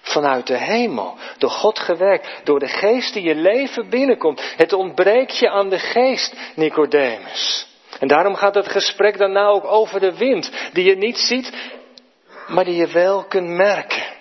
Vanuit 0.00 0.46
de 0.46 0.56
hemel. 0.56 1.16
Door 1.38 1.50
God 1.50 1.78
gewerkt. 1.78 2.40
Door 2.44 2.58
de 2.58 2.68
geest 2.68 3.14
die 3.14 3.22
je 3.22 3.34
leven 3.34 3.88
binnenkomt. 3.88 4.54
Het 4.56 4.72
ontbreekt 4.72 5.38
je 5.38 5.50
aan 5.50 5.68
de 5.68 5.78
geest, 5.78 6.36
Nicodemus. 6.54 7.66
En 7.98 8.08
daarom 8.08 8.34
gaat 8.34 8.54
het 8.54 8.68
gesprek 8.68 9.18
daarna 9.18 9.46
ook 9.46 9.64
over 9.64 10.00
de 10.00 10.16
wind. 10.16 10.52
Die 10.72 10.84
je 10.84 10.96
niet 10.96 11.18
ziet, 11.18 11.52
maar 12.48 12.64
die 12.64 12.76
je 12.76 12.86
wel 12.86 13.24
kunt 13.24 13.48
merken. 13.48 14.11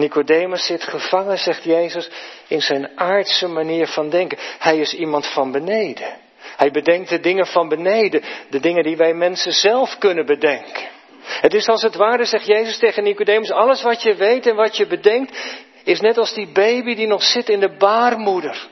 Nicodemus 0.00 0.66
zit 0.66 0.82
gevangen, 0.82 1.38
zegt 1.38 1.64
Jezus, 1.64 2.10
in 2.48 2.60
zijn 2.60 2.98
aardse 2.98 3.46
manier 3.46 3.86
van 3.86 4.10
denken. 4.10 4.38
Hij 4.58 4.78
is 4.78 4.94
iemand 4.94 5.26
van 5.26 5.52
beneden. 5.52 6.18
Hij 6.56 6.70
bedenkt 6.70 7.08
de 7.08 7.20
dingen 7.20 7.46
van 7.46 7.68
beneden, 7.68 8.22
de 8.50 8.60
dingen 8.60 8.82
die 8.82 8.96
wij 8.96 9.14
mensen 9.14 9.52
zelf 9.52 9.98
kunnen 9.98 10.26
bedenken. 10.26 10.88
Het 11.22 11.54
is 11.54 11.66
als 11.66 11.82
het 11.82 11.94
ware, 11.94 12.24
zegt 12.24 12.46
Jezus 12.46 12.78
tegen 12.78 13.02
Nicodemus, 13.02 13.50
alles 13.50 13.82
wat 13.82 14.02
je 14.02 14.14
weet 14.14 14.46
en 14.46 14.56
wat 14.56 14.76
je 14.76 14.86
bedenkt, 14.86 15.38
is 15.84 16.00
net 16.00 16.18
als 16.18 16.34
die 16.34 16.48
baby 16.52 16.94
die 16.94 17.06
nog 17.06 17.22
zit 17.22 17.48
in 17.48 17.60
de 17.60 17.76
baarmoeder. 17.76 18.68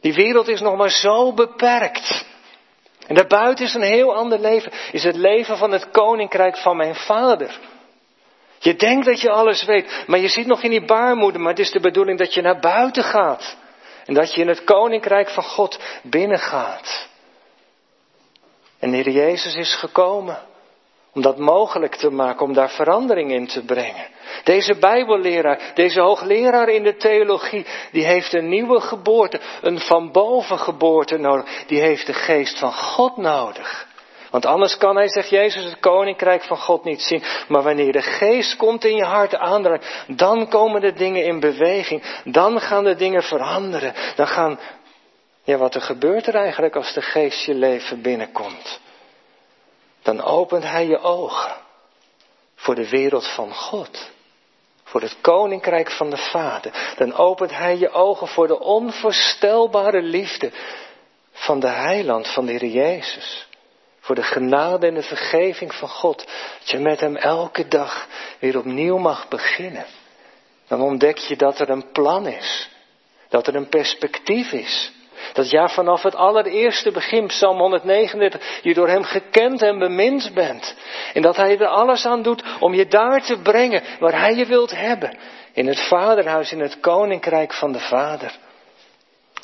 Die 0.00 0.14
wereld 0.14 0.48
is 0.48 0.60
nog 0.60 0.76
maar 0.76 0.90
zo 0.90 1.32
beperkt. 1.32 2.24
En 3.06 3.14
daarbuiten 3.14 3.64
is 3.64 3.74
een 3.74 3.82
heel 3.82 4.14
ander 4.14 4.38
leven, 4.38 4.72
is 4.92 5.04
het 5.04 5.16
leven 5.16 5.56
van 5.56 5.72
het 5.72 5.90
koninkrijk 5.90 6.56
van 6.56 6.76
mijn 6.76 6.94
vader. 6.94 7.58
Je 8.64 8.76
denkt 8.76 9.06
dat 9.06 9.20
je 9.20 9.30
alles 9.30 9.64
weet, 9.64 10.04
maar 10.06 10.18
je 10.18 10.28
zit 10.28 10.46
nog 10.46 10.62
in 10.62 10.70
die 10.70 10.84
baarmoeder, 10.84 11.40
maar 11.40 11.50
het 11.50 11.58
is 11.58 11.70
de 11.70 11.80
bedoeling 11.80 12.18
dat 12.18 12.34
je 12.34 12.42
naar 12.42 12.60
buiten 12.60 13.04
gaat. 13.04 13.56
En 14.04 14.14
dat 14.14 14.34
je 14.34 14.40
in 14.40 14.48
het 14.48 14.64
koninkrijk 14.64 15.28
van 15.28 15.42
God 15.42 15.78
binnengaat. 16.02 17.08
En 18.78 18.90
de 18.90 18.96
Heer 18.96 19.10
Jezus 19.10 19.54
is 19.54 19.74
gekomen 19.74 20.38
om 21.12 21.22
dat 21.22 21.38
mogelijk 21.38 21.94
te 21.94 22.10
maken, 22.10 22.46
om 22.46 22.52
daar 22.52 22.70
verandering 22.70 23.32
in 23.32 23.46
te 23.46 23.64
brengen. 23.64 24.06
Deze 24.44 24.78
Bijbelleraar, 24.78 25.72
deze 25.74 26.00
hoogleraar 26.00 26.68
in 26.68 26.82
de 26.82 26.96
theologie, 26.96 27.66
die 27.92 28.04
heeft 28.04 28.32
een 28.32 28.48
nieuwe 28.48 28.80
geboorte, 28.80 29.40
een 29.62 29.80
van 29.80 30.12
boven 30.12 30.58
geboorte 30.58 31.16
nodig. 31.16 31.64
Die 31.66 31.80
heeft 31.80 32.06
de 32.06 32.12
geest 32.12 32.58
van 32.58 32.72
God 32.72 33.16
nodig. 33.16 33.92
Want 34.34 34.46
anders 34.46 34.76
kan 34.76 34.96
hij, 34.96 35.08
zegt 35.08 35.28
Jezus, 35.28 35.64
het 35.64 35.80
koninkrijk 35.80 36.42
van 36.42 36.56
God 36.56 36.84
niet 36.84 37.02
zien. 37.02 37.22
Maar 37.48 37.62
wanneer 37.62 37.92
de 37.92 38.02
geest 38.02 38.56
komt 38.56 38.84
in 38.84 38.96
je 38.96 39.04
hart 39.04 39.34
aandraait, 39.36 40.04
dan 40.06 40.48
komen 40.48 40.80
de 40.80 40.92
dingen 40.92 41.24
in 41.24 41.40
beweging. 41.40 42.20
Dan 42.24 42.60
gaan 42.60 42.84
de 42.84 42.94
dingen 42.94 43.22
veranderen. 43.22 43.94
Dan 44.16 44.26
gaan, 44.26 44.58
ja 45.42 45.56
wat 45.56 45.74
er 45.74 45.80
gebeurt 45.80 46.26
er 46.26 46.34
eigenlijk 46.34 46.76
als 46.76 46.92
de 46.92 47.02
geest 47.02 47.44
je 47.44 47.54
leven 47.54 48.02
binnenkomt? 48.02 48.80
Dan 50.02 50.22
opent 50.22 50.64
hij 50.64 50.86
je 50.86 50.98
ogen 50.98 51.54
voor 52.54 52.74
de 52.74 52.88
wereld 52.88 53.26
van 53.28 53.54
God. 53.54 54.10
Voor 54.84 55.00
het 55.00 55.16
koninkrijk 55.20 55.90
van 55.90 56.10
de 56.10 56.16
Vader. 56.16 56.94
Dan 56.96 57.14
opent 57.14 57.50
hij 57.50 57.78
je 57.78 57.90
ogen 57.90 58.28
voor 58.28 58.46
de 58.46 58.60
onvoorstelbare 58.60 60.02
liefde 60.02 60.52
van 61.32 61.60
de 61.60 61.68
heiland, 61.68 62.28
van 62.28 62.46
de 62.46 62.52
Heer 62.52 62.66
Jezus. 62.66 63.52
Voor 64.04 64.14
de 64.14 64.22
genade 64.22 64.86
en 64.86 64.94
de 64.94 65.02
vergeving 65.02 65.74
van 65.74 65.88
God. 65.88 66.26
Dat 66.58 66.70
je 66.70 66.78
met 66.78 67.00
Hem 67.00 67.16
elke 67.16 67.68
dag 67.68 68.06
weer 68.38 68.58
opnieuw 68.58 68.98
mag 68.98 69.28
beginnen. 69.28 69.86
Dan 70.68 70.80
ontdek 70.80 71.16
je 71.16 71.36
dat 71.36 71.58
er 71.58 71.70
een 71.70 71.92
plan 71.92 72.26
is. 72.26 72.70
Dat 73.28 73.46
er 73.46 73.54
een 73.54 73.68
perspectief 73.68 74.52
is. 74.52 74.92
Dat 75.32 75.50
ja, 75.50 75.68
vanaf 75.68 76.02
het 76.02 76.14
allereerste 76.14 76.90
begin, 76.90 77.26
Psalm 77.26 77.58
139, 77.58 78.60
je 78.62 78.74
door 78.74 78.88
Hem 78.88 79.02
gekend 79.02 79.62
en 79.62 79.78
bemind 79.78 80.34
bent. 80.34 80.74
En 81.14 81.22
dat 81.22 81.36
Hij 81.36 81.58
er 81.58 81.66
alles 81.66 82.06
aan 82.06 82.22
doet 82.22 82.42
om 82.60 82.74
je 82.74 82.86
daar 82.86 83.22
te 83.22 83.38
brengen 83.38 83.82
waar 83.98 84.20
Hij 84.20 84.34
je 84.34 84.46
wilt 84.46 84.70
hebben. 84.70 85.18
In 85.52 85.66
het 85.66 85.80
Vaderhuis, 85.80 86.52
in 86.52 86.60
het 86.60 86.80
Koninkrijk 86.80 87.52
van 87.52 87.72
de 87.72 87.80
Vader. 87.80 88.38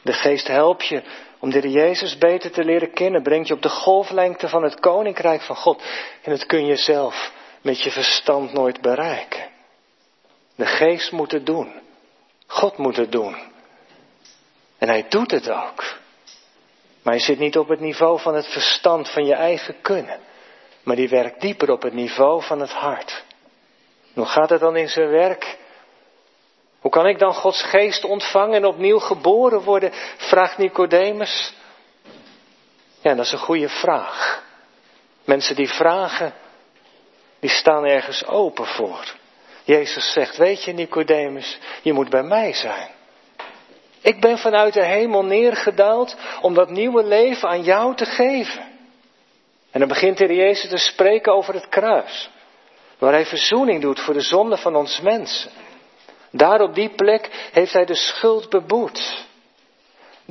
De 0.02 0.12
Geest 0.12 0.46
helpt 0.46 0.86
je 0.86 1.02
om 1.38 1.50
de 1.50 1.70
Jezus 1.70 2.18
beter 2.18 2.50
te 2.50 2.64
leren 2.64 2.92
kennen, 2.92 3.22
brengt 3.22 3.48
je 3.48 3.54
op 3.54 3.62
de 3.62 3.68
golflengte 3.68 4.48
van 4.48 4.62
het 4.62 4.80
koninkrijk 4.80 5.42
van 5.42 5.56
God. 5.56 5.82
En 6.22 6.30
dat 6.30 6.46
kun 6.46 6.66
je 6.66 6.76
zelf 6.76 7.32
met 7.62 7.82
je 7.82 7.90
verstand 7.90 8.52
nooit 8.52 8.80
bereiken. 8.80 9.48
De 10.56 10.66
geest 10.66 11.12
moet 11.12 11.32
het 11.32 11.46
doen. 11.46 11.72
God 12.46 12.76
moet 12.76 12.96
het 12.96 13.12
doen. 13.12 13.36
En 14.78 14.88
hij 14.88 15.06
doet 15.08 15.30
het 15.30 15.50
ook. 15.50 15.98
Maar 17.02 17.14
hij 17.14 17.22
zit 17.22 17.38
niet 17.38 17.58
op 17.58 17.68
het 17.68 17.80
niveau 17.80 18.20
van 18.20 18.34
het 18.34 18.46
verstand 18.46 19.08
van 19.10 19.24
je 19.24 19.34
eigen 19.34 19.80
kunnen. 19.80 20.20
Maar 20.82 20.96
die 20.96 21.08
werkt 21.08 21.40
dieper 21.40 21.70
op 21.70 21.82
het 21.82 21.92
niveau 21.92 22.42
van 22.42 22.60
het 22.60 22.72
hart. 22.72 23.24
Hoe 24.14 24.26
gaat 24.26 24.50
het 24.50 24.60
dan 24.60 24.76
in 24.76 24.88
zijn 24.88 25.08
werk? 25.08 25.58
Hoe 26.80 26.90
kan 26.90 27.06
ik 27.06 27.18
dan 27.18 27.34
Gods 27.34 27.62
geest 27.62 28.04
ontvangen 28.04 28.54
en 28.54 28.64
opnieuw 28.64 28.98
geboren 28.98 29.60
worden? 29.60 29.92
vraagt 30.16 30.58
Nicodemus. 30.58 31.54
Ja, 33.00 33.14
dat 33.14 33.24
is 33.24 33.32
een 33.32 33.38
goede 33.38 33.68
vraag. 33.68 34.42
Mensen 35.24 35.56
die 35.56 35.68
vragen, 35.68 36.34
die 37.40 37.50
staan 37.50 37.84
ergens 37.84 38.26
open 38.26 38.66
voor. 38.66 39.04
Jezus 39.64 40.12
zegt, 40.12 40.36
weet 40.36 40.64
je 40.64 40.72
Nicodemus, 40.72 41.58
je 41.82 41.92
moet 41.92 42.10
bij 42.10 42.22
mij 42.22 42.52
zijn. 42.52 42.88
Ik 44.00 44.20
ben 44.20 44.38
vanuit 44.38 44.74
de 44.74 44.84
hemel 44.84 45.24
neergedaald 45.24 46.16
om 46.40 46.54
dat 46.54 46.70
nieuwe 46.70 47.04
leven 47.04 47.48
aan 47.48 47.62
jou 47.62 47.96
te 47.96 48.04
geven. 48.04 48.68
En 49.70 49.80
dan 49.80 49.88
begint 49.88 50.18
de 50.18 50.34
Jezus 50.34 50.70
te 50.70 50.76
spreken 50.76 51.34
over 51.34 51.54
het 51.54 51.68
kruis. 51.68 52.30
Waar 52.98 53.12
hij 53.12 53.26
verzoening 53.26 53.82
doet 53.82 54.00
voor 54.00 54.14
de 54.14 54.20
zonde 54.20 54.56
van 54.56 54.76
ons 54.76 55.00
mensen. 55.00 55.50
Daar 56.30 56.60
op 56.60 56.74
die 56.74 56.88
plek 56.88 57.48
heeft 57.52 57.72
hij 57.72 57.84
de 57.84 57.94
schuld 57.94 58.48
beboet. 58.48 59.28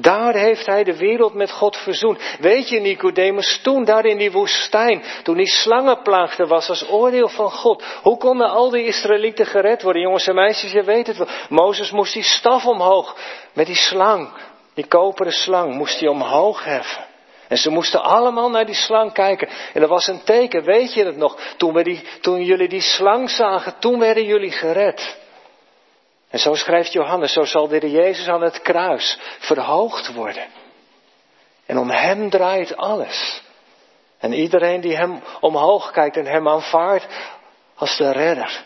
Daar 0.02 0.34
heeft 0.34 0.66
hij 0.66 0.84
de 0.84 0.98
wereld 0.98 1.34
met 1.34 1.52
God 1.52 1.78
verzoend. 1.78 2.22
Weet 2.40 2.70
je, 2.70 2.80
Nicodemus, 2.80 3.60
toen 3.64 3.86
daar 3.86 4.06
in 4.06 4.18
die 4.18 4.32
woestijn, 4.32 5.04
toen 5.24 5.38
die 5.38 5.48
slangenplaagde 5.48 6.48
was 6.48 6.70
als 6.70 6.90
oordeel 6.90 7.28
van 7.28 7.52
God, 7.52 7.84
hoe 8.02 8.18
konden 8.18 8.50
al 8.50 8.70
die 8.70 8.86
Israëlieten 8.86 9.46
gered 9.46 9.82
worden? 9.82 10.02
Jongens 10.02 10.28
en 10.28 10.36
meisjes, 10.36 10.72
je 10.72 10.84
weet 10.84 11.08
het 11.08 11.18
wel. 11.18 11.28
Mozes 11.50 11.92
moest 11.92 12.14
die 12.14 12.24
staf 12.24 12.66
omhoog 12.66 13.16
met 13.54 13.66
die 13.66 13.76
slang, 13.76 14.30
die 14.74 14.88
koperen 14.88 15.34
slang, 15.34 15.74
moest 15.74 16.00
hij 16.00 16.10
omhoog 16.10 16.64
heffen. 16.64 17.06
En 17.48 17.58
ze 17.58 17.70
moesten 17.70 18.04
allemaal 18.04 18.50
naar 18.50 18.66
die 18.66 18.76
slang 18.76 19.14
kijken. 19.14 19.50
En 19.74 19.82
dat 19.82 19.90
was 19.90 20.08
een 20.08 20.24
teken, 20.24 20.64
weet 20.64 20.94
je 20.94 21.06
het 21.06 21.18
nog? 21.18 21.38
Toen, 21.58 21.74
we 21.74 21.84
die, 21.84 22.04
toen 22.22 22.44
jullie 22.44 22.70
die 22.70 22.82
slang 22.82 23.30
zagen, 23.30 23.74
toen 23.80 24.00
werden 24.00 24.26
jullie 24.26 24.52
gered. 24.52 25.18
En 26.30 26.40
zo 26.40 26.54
schrijft 26.54 26.94
Johannes, 26.94 27.34
zo 27.34 27.44
zal 27.44 27.68
de 27.68 27.92
Jezus 27.92 28.28
aan 28.28 28.42
het 28.42 28.62
kruis 28.62 29.20
verhoogd 29.40 30.14
worden. 30.14 30.48
En 31.66 31.78
om 31.78 31.90
Hem 31.90 32.30
draait 32.30 32.78
alles. 32.78 33.42
En 34.20 34.34
iedereen 34.34 34.82
die 34.82 34.96
Hem 34.96 35.22
omhoog 35.40 35.92
kijkt 35.92 36.18
en 36.18 36.26
Hem 36.26 36.48
aanvaardt 36.48 37.08
als 37.76 37.98
de 37.98 38.12
redder, 38.12 38.64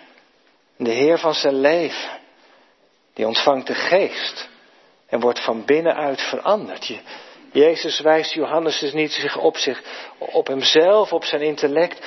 de 0.77 0.91
Heer 0.91 1.19
van 1.19 1.33
zijn 1.33 1.59
leven, 1.59 2.19
die 3.13 3.27
ontvangt 3.27 3.67
de 3.67 3.75
geest 3.75 4.49
en 5.07 5.19
wordt 5.19 5.43
van 5.43 5.65
binnenuit 5.65 6.21
veranderd. 6.21 6.93
Jezus 7.51 7.99
wijst 7.99 8.33
Johannes 8.33 8.79
dus 8.79 8.93
niet 8.93 9.11
zich 9.11 9.37
op, 9.37 9.57
zich, 9.57 9.81
op 10.17 10.47
hemzelf, 10.47 11.13
op 11.13 11.23
zijn 11.23 11.41
intellect, 11.41 12.05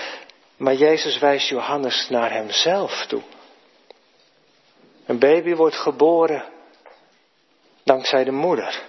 maar 0.56 0.74
Jezus 0.74 1.18
wijst 1.18 1.48
Johannes 1.48 2.08
naar 2.08 2.32
hemzelf 2.32 3.06
toe. 3.06 3.22
Een 5.06 5.18
baby 5.18 5.54
wordt 5.54 5.76
geboren 5.76 6.44
dankzij 7.84 8.24
de 8.24 8.32
moeder. 8.32 8.82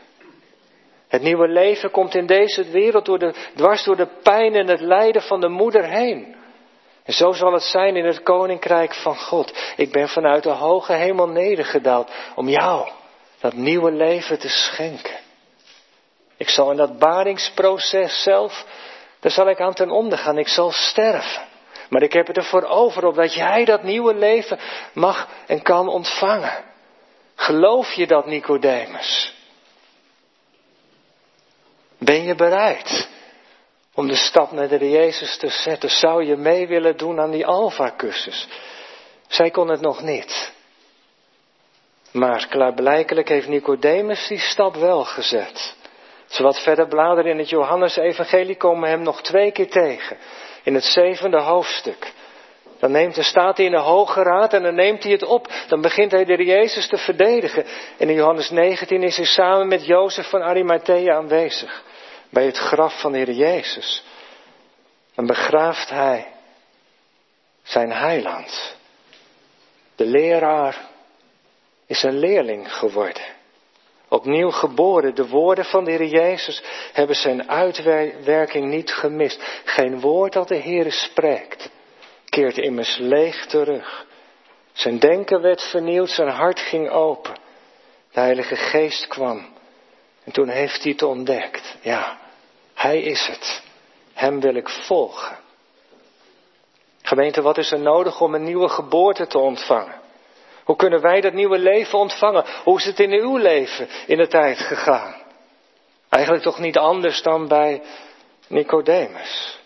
Het 1.07 1.21
nieuwe 1.21 1.47
leven 1.47 1.91
komt 1.91 2.15
in 2.15 2.25
deze 2.25 2.63
wereld 2.63 3.05
door 3.05 3.19
de, 3.19 3.33
dwars 3.55 3.83
door 3.83 3.95
de 3.95 4.09
pijn 4.23 4.55
en 4.55 4.67
het 4.67 4.81
lijden 4.81 5.21
van 5.21 5.41
de 5.41 5.49
moeder 5.49 5.83
heen. 5.83 6.35
En 7.03 7.13
zo 7.13 7.31
zal 7.31 7.53
het 7.53 7.63
zijn 7.63 7.95
in 7.95 8.05
het 8.05 8.23
koninkrijk 8.23 8.93
van 8.93 9.15
God. 9.17 9.73
Ik 9.75 9.91
ben 9.91 10.09
vanuit 10.09 10.43
de 10.43 10.49
hoge 10.49 10.93
hemel 10.93 11.27
nedergedaald 11.27 12.11
om 12.35 12.49
jou 12.49 12.89
dat 13.39 13.53
nieuwe 13.53 13.91
leven 13.91 14.39
te 14.39 14.49
schenken. 14.49 15.15
Ik 16.37 16.49
zal 16.49 16.71
in 16.71 16.77
dat 16.77 16.99
baringsproces 16.99 18.23
zelf, 18.23 18.65
daar 19.19 19.31
zal 19.31 19.49
ik 19.49 19.59
aan 19.59 19.73
ten 19.73 19.89
onder 19.89 20.17
gaan. 20.17 20.37
Ik 20.37 20.47
zal 20.47 20.71
sterven. 20.71 21.41
Maar 21.89 22.01
ik 22.01 22.13
heb 22.13 22.27
het 22.27 22.37
ervoor 22.37 22.63
over 22.63 23.05
opdat 23.05 23.33
jij 23.33 23.65
dat 23.65 23.83
nieuwe 23.83 24.13
leven 24.13 24.59
mag 24.93 25.27
en 25.47 25.61
kan 25.61 25.87
ontvangen. 25.87 26.63
Geloof 27.35 27.91
je 27.91 28.07
dat, 28.07 28.25
Nicodemus? 28.25 29.35
Ben 31.97 32.23
je 32.23 32.35
bereid 32.35 33.09
om 33.93 34.07
de 34.07 34.15
stap 34.15 34.51
naar 34.51 34.67
de 34.67 34.89
Jezus 34.89 35.37
te 35.37 35.49
zetten? 35.49 35.89
Zou 35.89 36.23
je 36.23 36.35
mee 36.35 36.67
willen 36.67 36.97
doen 36.97 37.19
aan 37.19 37.31
die 37.31 37.45
Alpha-cursus? 37.45 38.47
Zij 39.27 39.51
kon 39.51 39.67
het 39.67 39.81
nog 39.81 40.01
niet. 40.01 40.51
Maar 42.11 42.47
klaarblijkelijk 42.47 43.29
heeft 43.29 43.47
Nicodemus 43.47 44.27
die 44.27 44.39
stap 44.39 44.75
wel 44.75 45.03
gezet. 45.03 45.75
We 46.27 46.43
wat 46.43 46.59
verder 46.59 46.87
bladeren 46.87 47.31
in 47.31 47.37
het 47.37 47.49
Johannes-evangelie 47.49 48.57
komen 48.57 48.89
hem 48.89 49.01
nog 49.01 49.21
twee 49.21 49.51
keer 49.51 49.69
tegen 49.69 50.17
in 50.67 50.73
het 50.73 50.83
zevende 50.83 51.39
hoofdstuk. 51.39 52.13
Dan 52.79 52.91
neemt, 52.91 53.17
staat 53.19 53.57
hij 53.57 53.65
in 53.65 53.71
de 53.71 53.79
Hoge 53.79 54.23
Raad 54.23 54.53
en 54.53 54.63
dan 54.63 54.75
neemt 54.75 55.03
hij 55.03 55.11
het 55.11 55.23
op. 55.23 55.47
Dan 55.67 55.81
begint 55.81 56.11
hij 56.11 56.25
de 56.25 56.45
Jezus 56.45 56.87
te 56.87 56.97
verdedigen. 56.97 57.65
En 57.97 58.09
in 58.09 58.15
Johannes 58.15 58.49
19 58.49 59.03
is 59.03 59.17
hij 59.17 59.25
samen 59.25 59.67
met 59.67 59.85
Jozef 59.85 60.29
van 60.29 60.41
Arimathea 60.41 61.15
aanwezig. 61.15 61.83
Bij 62.29 62.45
het 62.45 62.57
graf 62.57 62.99
van 62.99 63.11
de 63.11 63.17
Heer 63.17 63.31
Jezus. 63.31 64.03
Dan 65.15 65.25
begraaft 65.25 65.89
hij 65.89 66.27
zijn 67.63 67.91
heiland. 67.91 68.75
De 69.95 70.05
leraar 70.05 70.77
is 71.85 72.03
een 72.03 72.19
leerling 72.19 72.73
geworden. 72.73 73.36
Opnieuw 74.09 74.49
geboren, 74.49 75.15
de 75.15 75.27
woorden 75.27 75.65
van 75.65 75.83
de 75.83 75.91
Heer 75.91 76.05
Jezus 76.05 76.63
hebben 76.93 77.15
zijn 77.15 77.49
uitwerking 77.49 78.69
niet 78.69 78.93
gemist. 78.93 79.61
Geen 79.63 79.99
woord 79.99 80.33
dat 80.33 80.47
de 80.47 80.55
Heer 80.55 80.91
spreekt, 80.91 81.69
keert 82.29 82.57
immers 82.57 82.97
leeg 82.97 83.45
terug. 83.45 84.05
Zijn 84.73 84.99
denken 84.99 85.41
werd 85.41 85.63
vernieuwd, 85.63 86.09
zijn 86.09 86.29
hart 86.29 86.59
ging 86.59 86.89
open. 86.89 87.35
De 88.11 88.19
Heilige 88.19 88.55
Geest 88.55 89.07
kwam. 89.07 89.45
En 90.23 90.31
toen 90.31 90.49
heeft 90.49 90.83
hij 90.83 90.91
het 90.91 91.03
ontdekt. 91.03 91.75
Ja, 91.81 92.19
hij 92.73 93.01
is 93.01 93.27
het. 93.27 93.63
Hem 94.13 94.39
wil 94.39 94.55
ik 94.55 94.69
volgen. 94.69 95.37
Gemeente, 97.01 97.41
wat 97.41 97.57
is 97.57 97.71
er 97.71 97.79
nodig 97.79 98.21
om 98.21 98.33
een 98.33 98.43
nieuwe 98.43 98.69
geboorte 98.69 99.27
te 99.27 99.37
ontvangen? 99.37 100.01
Hoe 100.67 100.75
kunnen 100.75 101.01
wij 101.01 101.21
dat 101.21 101.33
nieuwe 101.33 101.57
leven 101.57 101.99
ontvangen? 101.99 102.45
Hoe 102.63 102.77
is 102.77 102.85
het 102.85 102.99
in 102.99 103.11
uw 103.11 103.37
leven 103.37 103.87
in 104.07 104.17
de 104.17 104.27
tijd 104.27 104.57
gegaan? 104.57 105.15
Eigenlijk 106.09 106.43
toch 106.43 106.59
niet 106.59 106.77
anders 106.77 107.21
dan 107.21 107.47
bij 107.47 107.81
Nicodemus. 108.47 109.59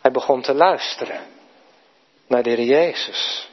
Hij 0.00 0.10
begon 0.10 0.40
te 0.40 0.54
luisteren 0.54 1.20
naar 2.26 2.42
de 2.42 2.50
Heer 2.50 2.64
Jezus. 2.64 3.50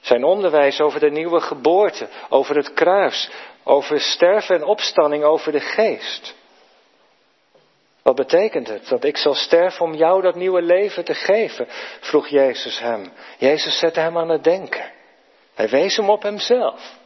Zijn 0.00 0.24
onderwijs 0.24 0.80
over 0.80 1.00
de 1.00 1.10
nieuwe 1.10 1.40
geboorte, 1.40 2.08
over 2.28 2.56
het 2.56 2.72
kruis, 2.72 3.30
over 3.62 4.00
sterven 4.00 4.56
en 4.56 4.64
opstanding, 4.64 5.24
over 5.24 5.52
de 5.52 5.60
geest. 5.60 6.34
Wat 8.08 8.16
betekent 8.16 8.68
het? 8.68 8.88
Dat 8.88 9.04
ik 9.04 9.16
zal 9.16 9.34
sterven 9.34 9.84
om 9.84 9.94
jou 9.94 10.22
dat 10.22 10.34
nieuwe 10.34 10.62
leven 10.62 11.04
te 11.04 11.14
geven? 11.14 11.66
vroeg 12.00 12.28
Jezus 12.28 12.78
hem. 12.78 13.12
Jezus 13.38 13.78
zette 13.78 14.00
hem 14.00 14.18
aan 14.18 14.28
het 14.28 14.44
denken. 14.44 14.92
Hij 15.54 15.68
wees 15.68 15.96
hem 15.96 16.10
op 16.10 16.22
hemzelf. 16.22 16.96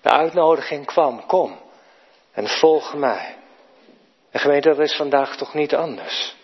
De 0.00 0.10
uitnodiging 0.10 0.86
kwam, 0.86 1.26
kom 1.26 1.58
en 2.32 2.48
volg 2.48 2.94
mij. 2.94 3.36
En 4.30 4.40
gemeente, 4.40 4.68
dat 4.68 4.78
is 4.78 4.96
vandaag 4.96 5.36
toch 5.36 5.54
niet 5.54 5.74
anders. 5.74 6.34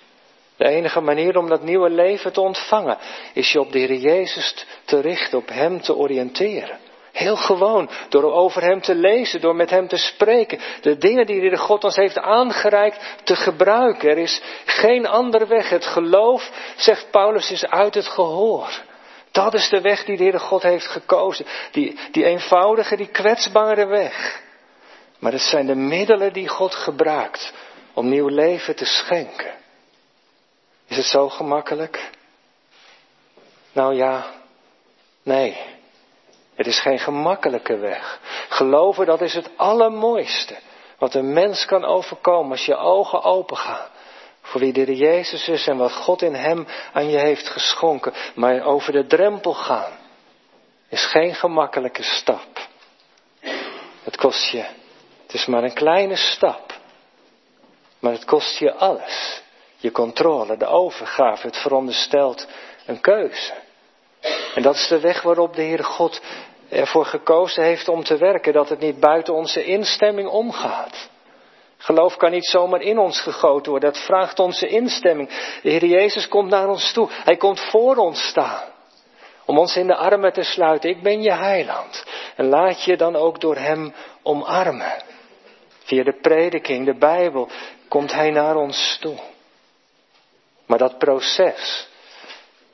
De 0.57 0.69
enige 0.69 1.01
manier 1.01 1.39
om 1.39 1.49
dat 1.49 1.63
nieuwe 1.63 1.91
leven 1.91 2.33
te 2.33 2.41
ontvangen 2.41 2.99
is 3.33 3.53
je 3.53 3.61
op 3.61 3.73
de 3.73 3.79
Heer 3.79 3.95
Jezus 3.95 4.67
te 4.85 5.01
richten, 5.01 5.39
op 5.39 5.49
Hem 5.49 5.81
te 5.81 5.97
oriënteren. 5.97 6.79
Heel 7.19 7.37
gewoon, 7.37 7.91
door 8.09 8.33
over 8.33 8.63
Hem 8.63 8.81
te 8.81 8.95
lezen, 8.95 9.41
door 9.41 9.57
met 9.57 9.71
Hem 9.71 9.89
te 9.89 9.97
spreken. 9.97 10.61
De 10.81 10.99
dingen 10.99 11.27
die 11.27 11.51
de 11.51 11.57
God 11.57 11.85
ons 11.85 11.97
heeft 11.97 12.19
aangereikt 12.19 13.05
te 13.25 13.37
gebruiken. 13.37 14.11
Er 14.11 14.19
is 14.19 14.43
geen 14.65 15.07
andere 15.07 15.47
weg. 15.47 15.71
Het 15.71 15.87
geloof, 15.87 16.51
zegt 16.77 17.11
Paulus, 17.11 17.51
is 17.51 17.67
uit 17.67 17.95
het 17.95 18.09
gehoor. 18.09 18.69
Dat 19.31 19.55
is 19.55 19.69
de 19.69 19.81
weg 19.81 20.05
die 20.05 20.17
de 20.17 20.23
Heere 20.23 20.39
God 20.39 20.63
heeft 20.63 20.87
gekozen. 20.87 21.47
Die, 21.71 21.99
die 22.11 22.25
eenvoudige, 22.25 22.97
die 22.97 23.09
kwetsbare 23.11 23.87
weg. 23.87 24.43
Maar 25.19 25.33
het 25.33 25.41
zijn 25.41 25.67
de 25.67 25.75
middelen 25.75 26.33
die 26.33 26.49
God 26.49 26.75
gebruikt 26.75 27.53
om 27.95 28.09
nieuw 28.09 28.29
leven 28.29 28.77
te 28.77 28.85
schenken. 28.85 29.53
Is 30.87 30.97
het 30.97 31.07
zo 31.07 31.29
gemakkelijk? 31.29 32.11
Nou 33.73 33.95
ja, 33.95 34.27
nee. 35.23 35.77
Het 36.59 36.67
is 36.67 36.81
geen 36.81 36.99
gemakkelijke 36.99 37.77
weg. 37.77 38.21
Geloven, 38.49 39.07
dat 39.07 39.21
is 39.21 39.35
het 39.35 39.51
allermooiste 39.57 40.57
wat 40.99 41.15
een 41.15 41.33
mens 41.33 41.65
kan 41.65 41.85
overkomen 41.85 42.51
als 42.51 42.65
je 42.65 42.77
ogen 42.77 43.23
open 43.23 43.57
gaan. 43.57 43.89
Voor 44.43 44.61
wie 44.61 44.73
de 44.73 44.97
Jezus 44.97 45.49
is 45.49 45.67
en 45.67 45.77
wat 45.77 45.93
God 45.93 46.23
in 46.23 46.35
hem 46.35 46.67
aan 46.93 47.11
je 47.11 47.19
heeft 47.19 47.49
geschonken. 47.49 48.13
Maar 48.35 48.63
over 48.63 48.93
de 48.93 49.07
drempel 49.07 49.55
gaan 49.55 49.93
is 50.89 51.05
geen 51.05 51.35
gemakkelijke 51.35 52.03
stap. 52.03 52.69
Het 54.03 54.17
kost 54.17 54.51
je, 54.51 54.65
het 55.23 55.35
is 55.35 55.47
maar 55.47 55.63
een 55.63 55.75
kleine 55.75 56.17
stap. 56.17 56.75
Maar 57.99 58.13
het 58.13 58.25
kost 58.25 58.59
je 58.59 58.75
alles. 58.75 59.43
Je 59.77 59.91
controle, 59.91 60.57
de 60.57 60.67
overgave, 60.67 61.47
het 61.47 61.57
veronderstelt 61.57 62.49
een 62.87 63.01
keuze. 63.01 63.53
En 64.55 64.63
dat 64.63 64.75
is 64.75 64.89
de 64.89 65.01
weg 65.01 65.23
waarop 65.23 65.55
de 65.55 65.63
Heere 65.63 65.83
God 65.83 66.21
ervoor 66.69 67.05
gekozen 67.05 67.63
heeft 67.63 67.89
om 67.89 68.05
te 68.05 68.17
werken, 68.17 68.53
dat 68.53 68.69
het 68.69 68.81
niet 68.81 69.01
buiten 69.01 69.35
onze 69.35 69.65
instemming 69.65 70.29
omgaat. 70.29 71.09
Geloof 71.79 72.17
kan 72.17 72.31
niet 72.31 72.47
zomaar 72.47 72.81
in 72.81 72.99
ons 72.99 73.21
gegoten 73.21 73.71
worden. 73.71 73.93
Dat 73.93 74.03
vraagt 74.03 74.39
onze 74.39 74.69
instemming. 74.69 75.29
De 75.63 75.71
Heer 75.71 75.85
Jezus 75.85 76.29
komt 76.29 76.51
naar 76.51 76.69
ons 76.69 76.93
toe. 76.93 77.09
Hij 77.11 77.37
komt 77.37 77.61
voor 77.61 77.97
ons 77.97 78.27
staan. 78.27 78.63
Om 79.45 79.59
ons 79.59 79.77
in 79.77 79.87
de 79.87 79.97
armen 79.97 80.33
te 80.33 80.43
sluiten. 80.43 80.91
Ik 80.91 81.03
ben 81.03 81.23
je 81.23 81.33
heiland. 81.33 82.05
En 82.37 82.49
laat 82.49 82.85
je 82.85 82.97
dan 82.97 83.17
ook 83.17 83.41
door 83.41 83.57
Hem 83.57 83.95
omarmen. 84.23 85.03
Via 85.85 86.05
de 86.05 86.19
prediking, 86.21 86.87
de 86.87 86.99
Bijbel, 86.99 87.49
komt 87.89 88.13
Hij 88.13 88.31
naar 88.31 88.57
ons 88.57 88.99
toe. 89.01 89.17
Maar 90.67 90.79
dat 90.79 90.99
proces 90.99 91.89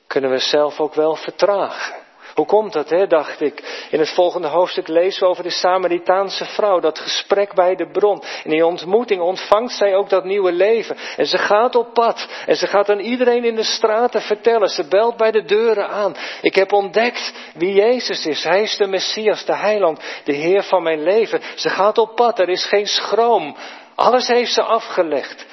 kunnen 0.06 0.30
we 0.30 0.38
zelf 0.38 0.80
ook 0.80 0.94
wel 0.94 1.16
vertragen. 1.16 2.03
Hoe 2.34 2.46
komt 2.46 2.72
dat, 2.72 2.90
hè, 2.90 3.06
dacht 3.06 3.40
ik. 3.40 3.86
In 3.90 3.98
het 3.98 4.08
volgende 4.08 4.48
hoofdstuk 4.48 4.88
lezen 4.88 5.22
we 5.22 5.28
over 5.28 5.42
de 5.42 5.50
Samaritaanse 5.50 6.44
vrouw, 6.44 6.80
dat 6.80 6.98
gesprek 6.98 7.54
bij 7.54 7.74
de 7.74 7.90
bron. 7.90 8.22
In 8.44 8.50
die 8.50 8.66
ontmoeting 8.66 9.20
ontvangt 9.20 9.72
zij 9.72 9.94
ook 9.94 10.08
dat 10.08 10.24
nieuwe 10.24 10.52
leven. 10.52 10.96
En 11.16 11.26
ze 11.26 11.38
gaat 11.38 11.74
op 11.74 11.94
pad. 11.94 12.28
En 12.46 12.56
ze 12.56 12.66
gaat 12.66 12.90
aan 12.90 12.98
iedereen 12.98 13.44
in 13.44 13.54
de 13.54 13.62
straten 13.62 14.20
vertellen. 14.20 14.68
Ze 14.68 14.88
belt 14.88 15.16
bij 15.16 15.30
de 15.30 15.44
deuren 15.44 15.88
aan. 15.88 16.16
Ik 16.42 16.54
heb 16.54 16.72
ontdekt 16.72 17.32
wie 17.54 17.72
Jezus 17.72 18.26
is. 18.26 18.44
Hij 18.44 18.62
is 18.62 18.76
de 18.76 18.86
Messias, 18.86 19.44
de 19.44 19.56
Heiland, 19.56 20.00
de 20.24 20.32
Heer 20.34 20.62
van 20.62 20.82
mijn 20.82 21.02
leven. 21.02 21.40
Ze 21.54 21.68
gaat 21.68 21.98
op 21.98 22.14
pad. 22.14 22.38
Er 22.38 22.48
is 22.48 22.64
geen 22.64 22.86
schroom. 22.86 23.56
Alles 23.94 24.28
heeft 24.28 24.52
ze 24.52 24.62
afgelegd. 24.62 25.46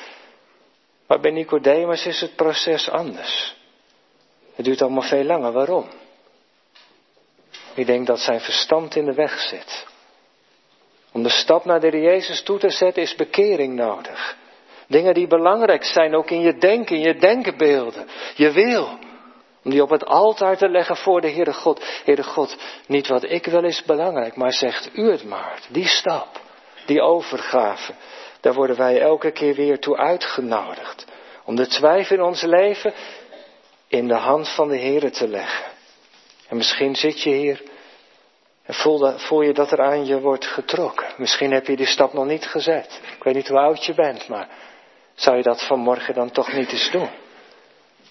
Maar 1.08 1.20
bij 1.20 1.32
Nicodemus 1.32 2.06
is 2.06 2.22
het 2.22 2.36
proces 2.36 2.90
anders. 2.90 3.56
Het 4.56 4.66
duurt 4.66 4.82
allemaal 4.82 5.02
veel 5.02 5.24
langer. 5.24 5.52
Waarom? 5.52 5.86
Ik 7.74 7.86
denk 7.86 8.08
dat 8.08 8.20
zijn 8.20 8.40
verstand 8.40 8.96
in 8.96 9.06
de 9.06 9.14
weg 9.14 9.40
zit. 9.40 9.86
Om 11.12 11.24
de 11.24 11.30
stap 11.30 11.66
naar 11.66 11.80
de 11.80 11.88
Heer 11.88 12.02
Jezus 12.02 12.44
toe 12.44 12.60
te 12.60 12.70
zetten 12.70 13.04
is 13.04 13.16
bekering 13.16 13.76
nodig. 13.76 14.38
Dingen 14.88 15.14
die 15.14 15.28
belangrijk 15.28 15.84
zijn, 15.84 16.16
ook 16.16 16.30
in 16.30 16.42
je 16.42 16.58
denken, 16.58 16.96
in 16.96 17.02
je 17.02 17.16
denkbeelden. 17.16 18.08
Je 18.36 18.52
wil. 18.52 19.00
Om 19.64 19.72
die 19.72 19.84
op 19.84 19.90
het 19.90 20.06
altaar 20.06 20.58
te 20.58 20.70
leggen 20.70 20.96
voor 20.96 21.22
de 21.22 21.32
Heere 21.32 21.54
God. 21.54 22.02
Heere 22.06 22.24
God, 22.24 22.58
niet 22.88 23.08
wat 23.08 23.24
ik 23.24 23.46
wil 23.46 23.64
is 23.64 23.84
belangrijk, 23.84 24.36
maar 24.36 24.54
zegt 24.54 24.90
u 24.94 25.12
het 25.12 25.24
maar. 25.24 25.60
Die 25.70 25.88
stap, 25.88 26.42
die 26.86 27.02
overgave, 27.02 27.94
daar 28.40 28.54
worden 28.54 28.78
wij 28.78 29.02
elke 29.02 29.32
keer 29.32 29.56
weer 29.56 29.80
toe 29.80 29.98
uitgenodigd. 29.98 31.06
Om 31.46 31.56
de 31.56 31.68
twijfel 31.68 32.16
in 32.16 32.22
ons 32.22 32.42
leven 32.42 32.94
in 33.88 34.08
de 34.08 34.18
hand 34.18 34.50
van 34.50 34.68
de 34.68 34.78
Heere 34.78 35.10
te 35.10 35.28
leggen. 35.28 35.71
En 36.52 36.58
misschien 36.58 36.96
zit 36.96 37.22
je 37.22 37.30
hier 37.30 37.62
en 38.64 38.74
voel, 38.74 39.18
voel, 39.18 39.42
je 39.42 39.54
dat 39.54 39.72
er 39.72 39.82
aan 39.82 40.06
je 40.06 40.20
wordt 40.20 40.46
getrokken. 40.46 41.08
Misschien 41.18 41.52
heb 41.52 41.68
je 41.68 41.76
die 41.76 41.86
stap 41.86 42.14
nog 42.14 42.26
niet 42.26 42.46
gezet. 42.46 43.02
Ik 43.18 43.24
weet 43.24 43.34
niet 43.34 43.48
hoe 43.48 43.60
oud 43.60 43.86
je 43.86 43.94
bent, 43.94 44.28
maar 44.28 44.48
zou 45.14 45.38
je 45.38 45.44
dat 45.44 45.66
vanmorgen 45.68 46.14
dan 46.14 46.32
toch 46.32 46.54
niet 46.54 46.72
eens 46.72 46.92
doen? 46.92 47.10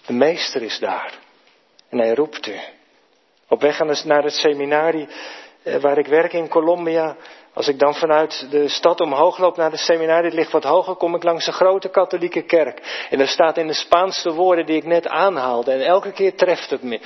De 0.07 0.13
meester 0.13 0.63
is 0.63 0.79
daar. 0.79 1.15
En 1.89 1.99
hij 1.99 2.15
roept 2.15 2.47
u. 2.47 2.55
Op 3.49 3.61
weg 3.61 4.05
naar 4.05 4.23
het 4.23 4.33
seminarie 4.33 5.09
eh, 5.63 5.77
waar 5.77 5.99
ik 5.99 6.07
werk 6.07 6.33
in 6.33 6.49
Colombia. 6.49 7.17
Als 7.53 7.69
ik 7.69 7.79
dan 7.79 7.95
vanuit 7.95 8.47
de 8.51 8.69
stad 8.69 9.01
omhoog 9.01 9.39
loop 9.39 9.57
naar 9.57 9.71
het 9.71 9.81
seminarie, 9.81 10.25
het 10.25 10.35
ligt 10.35 10.53
wat 10.53 10.65
hoger, 10.65 10.95
kom 10.95 11.15
ik 11.15 11.23
langs 11.23 11.47
een 11.47 11.53
grote 11.53 11.89
katholieke 11.89 12.43
kerk. 12.43 13.07
En 13.11 13.21
er 13.21 13.29
staat 13.29 13.57
in 13.57 13.67
de 13.67 13.73
Spaanse 13.73 14.33
woorden 14.33 14.67
die 14.67 14.77
ik 14.77 14.85
net 14.85 15.09
aanhaalde. 15.09 15.73
En 15.73 15.81
elke 15.81 16.13
keer 16.13 16.35
treft 16.35 16.71
het 16.71 16.83
me. 16.83 17.01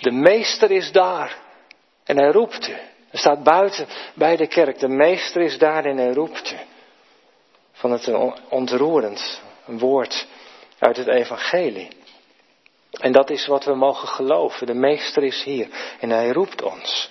De 0.00 0.10
meester 0.10 0.70
is 0.70 0.92
daar. 0.92 1.38
En 2.04 2.16
hij 2.16 2.30
roept 2.30 2.68
u. 2.68 2.72
Er 3.10 3.18
staat 3.18 3.42
buiten 3.42 3.86
bij 4.14 4.36
de 4.36 4.46
kerk. 4.46 4.78
De 4.78 4.88
meester 4.88 5.42
is 5.42 5.58
daar 5.58 5.84
en 5.84 5.96
hij 5.96 6.12
roept 6.12 6.52
u. 6.52 6.56
Van 7.72 7.90
het 7.90 8.10
ontroerend 8.48 9.40
woord 9.64 10.26
uit 10.78 10.96
het 10.96 11.08
evangelie. 11.08 11.88
En 12.90 13.12
dat 13.12 13.30
is 13.30 13.46
wat 13.46 13.64
we 13.64 13.74
mogen 13.74 14.08
geloven. 14.08 14.66
De 14.66 14.74
meester 14.74 15.22
is 15.22 15.42
hier 15.42 15.68
en 16.00 16.10
hij 16.10 16.30
roept 16.30 16.62
ons. 16.62 17.10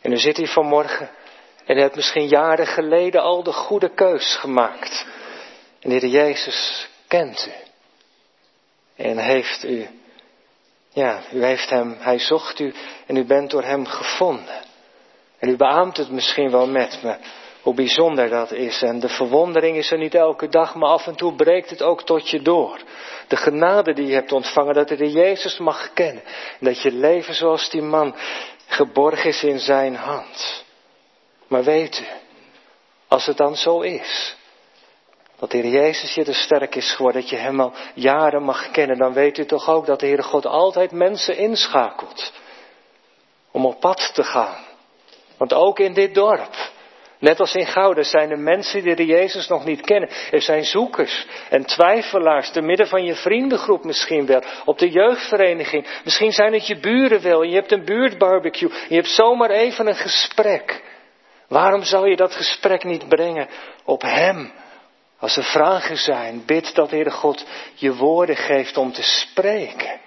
En 0.00 0.12
u 0.12 0.16
zit 0.16 0.36
hier 0.36 0.48
vanmorgen 0.48 1.10
en 1.64 1.76
u 1.76 1.80
hebt 1.80 1.96
misschien 1.96 2.28
jaren 2.28 2.66
geleden 2.66 3.22
al 3.22 3.42
de 3.42 3.52
goede 3.52 3.94
keus 3.94 4.36
gemaakt. 4.36 5.06
En 5.80 5.90
de 5.90 5.96
Heer 5.96 6.08
Jezus 6.08 6.88
kent 7.08 7.48
u. 7.48 7.52
En 8.96 9.18
heeft 9.18 9.64
u 9.64 9.88
ja, 10.92 11.20
u 11.32 11.44
heeft 11.44 11.70
hem, 11.70 11.96
hij 11.98 12.18
zocht 12.18 12.58
u 12.58 12.74
en 13.06 13.16
u 13.16 13.24
bent 13.24 13.50
door 13.50 13.62
hem 13.62 13.86
gevonden. 13.86 14.60
En 15.38 15.48
u 15.48 15.56
beaamt 15.56 15.96
het 15.96 16.10
misschien 16.10 16.50
wel 16.50 16.66
met 16.66 17.02
me, 17.02 17.16
hoe 17.62 17.74
bijzonder 17.74 18.28
dat 18.28 18.52
is. 18.52 18.82
En 18.82 19.00
de 19.00 19.08
verwondering 19.08 19.76
is 19.76 19.90
er 19.90 19.98
niet 19.98 20.14
elke 20.14 20.48
dag, 20.48 20.74
maar 20.74 20.88
af 20.88 21.06
en 21.06 21.16
toe 21.16 21.34
breekt 21.34 21.70
het 21.70 21.82
ook 21.82 22.02
tot 22.02 22.30
je 22.30 22.42
door. 22.42 22.80
De 23.28 23.36
genade 23.36 23.92
die 23.92 24.06
je 24.06 24.14
hebt 24.14 24.32
ontvangen, 24.32 24.74
dat 24.74 24.88
je 24.88 24.96
de 24.96 25.10
Jezus 25.10 25.58
mag 25.58 25.92
kennen. 25.92 26.22
En 26.60 26.66
dat 26.66 26.82
je 26.82 26.92
leven 26.92 27.34
zoals 27.34 27.70
die 27.70 27.82
man 27.82 28.14
geborgen 28.66 29.28
is 29.28 29.42
in 29.42 29.58
zijn 29.58 29.96
hand. 29.96 30.64
Maar 31.46 31.64
weet 31.64 32.00
u, 32.00 32.04
als 33.08 33.26
het 33.26 33.36
dan 33.36 33.56
zo 33.56 33.80
is, 33.80 34.36
dat 35.42 35.50
de 35.50 35.58
Heer 35.58 35.72
Jezus 35.72 36.14
je 36.14 36.24
te 36.24 36.32
sterk 36.32 36.74
is 36.74 36.94
geworden, 36.94 37.20
dat 37.20 37.30
je 37.30 37.36
Hem 37.36 37.60
al 37.60 37.72
jaren 37.94 38.42
mag 38.42 38.70
kennen, 38.70 38.98
dan 38.98 39.12
weet 39.12 39.38
u 39.38 39.44
toch 39.44 39.68
ook 39.68 39.86
dat 39.86 40.00
de 40.00 40.06
Heere 40.06 40.22
God 40.22 40.46
altijd 40.46 40.92
mensen 40.92 41.36
inschakelt 41.36 42.32
om 43.50 43.66
op 43.66 43.80
pad 43.80 44.10
te 44.14 44.22
gaan. 44.22 44.64
Want 45.38 45.52
ook 45.52 45.78
in 45.78 45.92
dit 45.92 46.14
dorp, 46.14 46.54
net 47.18 47.40
als 47.40 47.54
in 47.54 47.66
Gouden, 47.66 48.04
zijn 48.04 48.30
er 48.30 48.38
mensen 48.38 48.82
die 48.82 48.94
de 48.94 49.06
Jezus 49.06 49.48
nog 49.48 49.64
niet 49.64 49.80
kennen. 49.80 50.10
Er 50.30 50.42
zijn 50.42 50.64
zoekers 50.64 51.26
en 51.50 51.66
twijfelaars, 51.66 52.50
te 52.50 52.60
midden 52.60 52.86
van 52.86 53.04
je 53.04 53.14
vriendengroep 53.14 53.84
misschien 53.84 54.26
wel, 54.26 54.42
op 54.64 54.78
de 54.78 54.90
jeugdvereniging. 54.90 55.86
Misschien 56.04 56.32
zijn 56.32 56.52
het 56.52 56.66
je 56.66 56.78
buren 56.78 57.22
wel, 57.22 57.42
je 57.42 57.54
hebt 57.54 57.72
een 57.72 57.84
buurtbarbecue, 57.84 58.70
je 58.88 58.94
hebt 58.94 59.08
zomaar 59.08 59.50
even 59.50 59.86
een 59.86 59.94
gesprek. 59.94 60.82
Waarom 61.48 61.82
zou 61.82 62.08
je 62.08 62.16
dat 62.16 62.34
gesprek 62.34 62.84
niet 62.84 63.08
brengen 63.08 63.48
op 63.84 64.02
Hem? 64.02 64.52
Als 65.22 65.36
er 65.36 65.44
vragen 65.44 65.96
zijn, 65.96 66.42
bid 66.46 66.74
dat 66.74 66.90
Heere 66.90 67.10
God 67.10 67.44
je 67.74 67.94
woorden 67.94 68.36
geeft 68.36 68.76
om 68.76 68.92
te 68.92 69.02
spreken. 69.02 70.00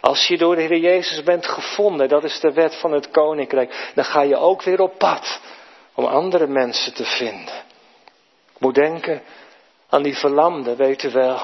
Als 0.00 0.26
je 0.26 0.38
door 0.38 0.56
de 0.56 0.62
Heer 0.62 0.78
Jezus 0.78 1.22
bent 1.22 1.46
gevonden, 1.46 2.08
dat 2.08 2.24
is 2.24 2.40
de 2.40 2.52
wet 2.52 2.74
van 2.74 2.92
het 2.92 3.10
koninkrijk, 3.10 3.90
dan 3.94 4.04
ga 4.04 4.22
je 4.22 4.36
ook 4.36 4.62
weer 4.62 4.80
op 4.80 4.98
pad 4.98 5.40
om 5.94 6.04
andere 6.04 6.46
mensen 6.46 6.94
te 6.94 7.04
vinden. 7.04 7.54
Ik 8.54 8.58
moet 8.58 8.74
denken 8.74 9.22
aan 9.88 10.02
die 10.02 10.16
verlamde, 10.16 10.76
weet 10.76 11.02
u 11.02 11.10
wel. 11.10 11.40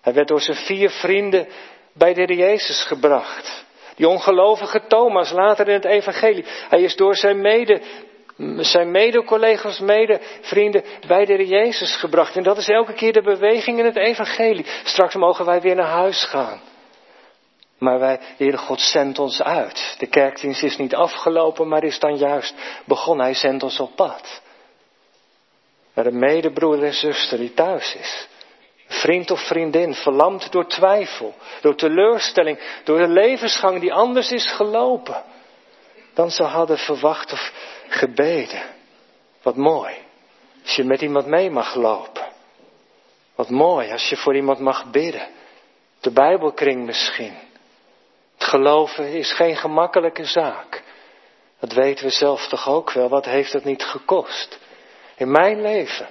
Hij 0.00 0.12
werd 0.12 0.28
door 0.28 0.40
zijn 0.40 0.56
vier 0.56 0.90
vrienden 0.90 1.48
bij 1.92 2.14
de 2.14 2.20
Heer 2.20 2.36
Jezus 2.36 2.84
gebracht. 2.84 3.64
Die 3.96 4.08
ongelovige 4.08 4.86
Thomas, 4.86 5.30
later 5.30 5.68
in 5.68 5.74
het 5.74 5.84
evangelie. 5.84 6.44
Hij 6.68 6.82
is 6.82 6.96
door 6.96 7.16
zijn 7.16 7.40
mede 7.40 7.82
zijn 8.56 8.90
mede-collega's, 8.90 9.78
mede-vrienden 9.78 10.84
bij 11.06 11.24
de 11.24 11.46
Jezus 11.46 11.96
gebracht. 11.96 12.36
En 12.36 12.42
dat 12.42 12.56
is 12.56 12.68
elke 12.68 12.92
keer 12.92 13.12
de 13.12 13.22
beweging 13.22 13.78
in 13.78 13.84
het 13.84 13.96
evangelie. 13.96 14.66
Straks 14.84 15.14
mogen 15.14 15.44
wij 15.44 15.60
weer 15.60 15.74
naar 15.74 15.88
huis 15.88 16.24
gaan. 16.24 16.60
Maar 17.78 17.98
wij, 17.98 18.16
de 18.16 18.24
Heere 18.36 18.56
God 18.56 18.80
zendt 18.80 19.18
ons 19.18 19.42
uit. 19.42 19.94
De 19.98 20.06
kerkdienst 20.06 20.62
is 20.62 20.76
niet 20.76 20.94
afgelopen, 20.94 21.68
maar 21.68 21.84
is 21.84 21.98
dan 21.98 22.16
juist 22.16 22.54
begonnen. 22.84 23.24
Hij 23.24 23.34
zendt 23.34 23.62
ons 23.62 23.80
op 23.80 23.96
pad. 23.96 24.42
Naar 25.94 26.06
een 26.06 26.18
medebroeder 26.18 26.86
en 26.86 26.94
zuster 26.94 27.38
die 27.38 27.54
thuis 27.54 27.94
is. 27.94 28.28
Vriend 28.86 29.30
of 29.30 29.40
vriendin, 29.40 29.94
verlamd 29.94 30.52
door 30.52 30.68
twijfel, 30.68 31.34
door 31.60 31.74
teleurstelling, 31.74 32.58
door 32.84 33.00
een 33.00 33.12
levensgang 33.12 33.80
die 33.80 33.92
anders 33.92 34.32
is 34.32 34.52
gelopen 34.52 35.24
dan 36.18 36.30
ze 36.30 36.42
hadden 36.42 36.78
verwacht 36.78 37.32
of 37.32 37.52
gebeden. 37.88 38.62
Wat 39.42 39.56
mooi. 39.56 39.94
Als 40.62 40.76
je 40.76 40.84
met 40.84 41.00
iemand 41.00 41.26
mee 41.26 41.50
mag 41.50 41.74
lopen. 41.74 42.26
Wat 43.34 43.48
mooi 43.48 43.92
als 43.92 44.08
je 44.08 44.16
voor 44.16 44.36
iemand 44.36 44.58
mag 44.58 44.90
bidden. 44.90 45.28
De 46.00 46.10
Bijbelkring 46.10 46.86
misschien. 46.86 47.34
Het 48.38 48.48
geloven 48.48 49.12
is 49.12 49.32
geen 49.32 49.56
gemakkelijke 49.56 50.24
zaak. 50.24 50.82
Dat 51.60 51.72
weten 51.72 52.04
we 52.04 52.10
zelf 52.10 52.48
toch 52.48 52.68
ook 52.68 52.92
wel. 52.92 53.08
Wat 53.08 53.24
heeft 53.24 53.52
het 53.52 53.64
niet 53.64 53.84
gekost? 53.84 54.58
In 55.16 55.30
mijn 55.30 55.60
leven. 55.60 56.08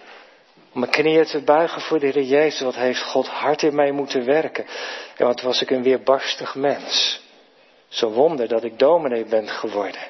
Om 0.73 0.79
mijn 0.79 0.91
knieën 0.91 1.25
te 1.25 1.43
buigen 1.43 1.81
voor 1.81 1.99
de 1.99 2.07
Heer 2.07 2.23
Jezus. 2.23 2.61
Wat 2.61 2.75
heeft 2.75 3.03
God 3.03 3.27
hard 3.27 3.63
in 3.63 3.75
mij 3.75 3.91
moeten 3.91 4.25
werken. 4.25 4.65
En 5.17 5.25
wat 5.25 5.41
was 5.41 5.61
ik 5.61 5.69
een 5.69 5.83
weerbarstig 5.83 6.55
mens. 6.55 7.25
Zo 7.97 8.09
wonder 8.09 8.47
dat 8.47 8.63
ik 8.63 8.79
dominee 8.79 9.25
ben 9.25 9.47
geworden. 9.47 10.01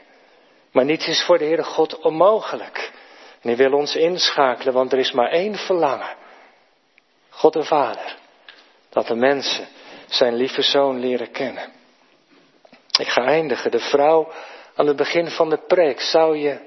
Maar 0.71 0.85
niets 0.85 1.07
is 1.07 1.23
voor 1.23 1.37
de 1.37 1.45
Heere 1.45 1.63
God 1.63 1.99
onmogelijk. 1.99 2.91
En 3.41 3.49
hij 3.49 3.57
wil 3.57 3.73
ons 3.73 3.95
inschakelen, 3.95 4.73
want 4.73 4.91
er 4.91 4.99
is 4.99 5.11
maar 5.11 5.29
één 5.29 5.55
verlangen. 5.55 6.15
God 7.29 7.53
de 7.53 7.63
Vader. 7.63 8.15
Dat 8.89 9.07
de 9.07 9.15
mensen 9.15 9.67
zijn 10.07 10.35
lieve 10.35 10.61
zoon 10.61 10.99
leren 10.99 11.31
kennen. 11.31 11.71
Ik 12.99 13.07
ga 13.07 13.25
eindigen. 13.25 13.71
De 13.71 13.79
vrouw 13.79 14.31
aan 14.75 14.87
het 14.87 14.95
begin 14.95 15.29
van 15.29 15.49
de 15.49 15.59
preek. 15.67 16.01
Zou 16.01 16.37
je, 16.37 16.59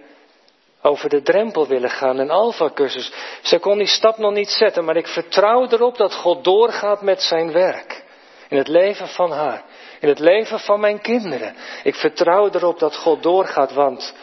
over 0.82 1.08
de 1.08 1.22
drempel 1.22 1.66
willen 1.66 1.90
gaan, 1.90 2.18
een 2.18 2.30
alfa-cursus. 2.30 3.12
Ze 3.42 3.58
kon 3.58 3.78
die 3.78 3.86
stap 3.86 4.18
nog 4.18 4.32
niet 4.32 4.50
zetten, 4.50 4.84
maar 4.84 4.96
ik 4.96 5.06
vertrouw 5.06 5.68
erop 5.68 5.96
dat 5.96 6.14
God 6.14 6.44
doorgaat 6.44 7.02
met 7.02 7.22
zijn 7.22 7.52
werk. 7.52 8.08
In 8.50 8.56
het 8.56 8.68
leven 8.68 9.08
van 9.08 9.30
haar, 9.32 9.64
in 10.00 10.08
het 10.08 10.18
leven 10.18 10.58
van 10.58 10.80
mijn 10.80 11.00
kinderen. 11.00 11.54
Ik 11.82 11.94
vertrouw 11.94 12.50
erop 12.50 12.78
dat 12.78 12.96
God 12.96 13.22
doorgaat, 13.22 13.72
want 13.72 14.14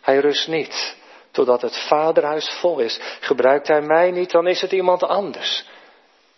hij 0.00 0.18
rust 0.18 0.48
niet. 0.48 0.96
Totdat 1.30 1.62
het 1.62 1.76
vaderhuis 1.76 2.48
vol 2.60 2.78
is. 2.78 3.00
Gebruikt 3.20 3.68
hij 3.68 3.80
mij 3.80 4.10
niet, 4.10 4.30
dan 4.30 4.46
is 4.46 4.60
het 4.60 4.72
iemand 4.72 5.02
anders. 5.02 5.64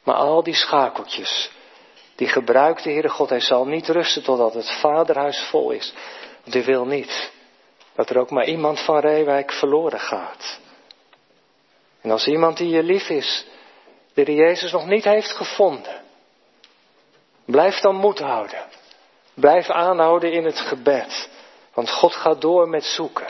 Maar 0.02 0.14
al 0.14 0.42
die 0.42 0.54
schakeltjes, 0.54 1.50
die 2.14 2.28
gebruikt 2.28 2.82
de 2.82 2.90
Heere 2.90 3.08
God. 3.08 3.28
Hij 3.28 3.40
zal 3.40 3.64
niet 3.64 3.88
rusten 3.88 4.22
totdat 4.22 4.54
het 4.54 4.70
vaderhuis 4.70 5.40
vol 5.40 5.70
is. 5.70 5.94
Want 6.42 6.54
hij 6.54 6.64
wil 6.64 6.85
niet 6.85 7.30
dat 7.94 8.11
er 8.11 8.18
ook 8.18 8.30
maar 8.30 8.46
iemand 8.46 8.80
van 8.80 8.98
Reewijk 8.98 9.52
verloren 9.52 10.00
gaat. 10.00 10.61
En 12.00 12.11
als 12.11 12.26
iemand 12.26 12.56
die 12.56 12.68
je 12.68 12.82
lief 12.82 13.08
is, 13.08 13.46
de 14.14 14.35
Jezus 14.35 14.72
nog 14.72 14.87
niet 14.87 15.04
heeft 15.04 15.30
gevonden, 15.30 16.01
blijf 17.44 17.81
dan 17.81 17.96
moed 17.96 18.18
houden. 18.18 18.64
Blijf 19.35 19.70
aanhouden 19.70 20.33
in 20.33 20.44
het 20.44 20.61
gebed, 20.61 21.28
want 21.74 21.90
God 21.90 22.14
gaat 22.14 22.40
door 22.40 22.68
met 22.68 22.85
zoeken. 22.85 23.28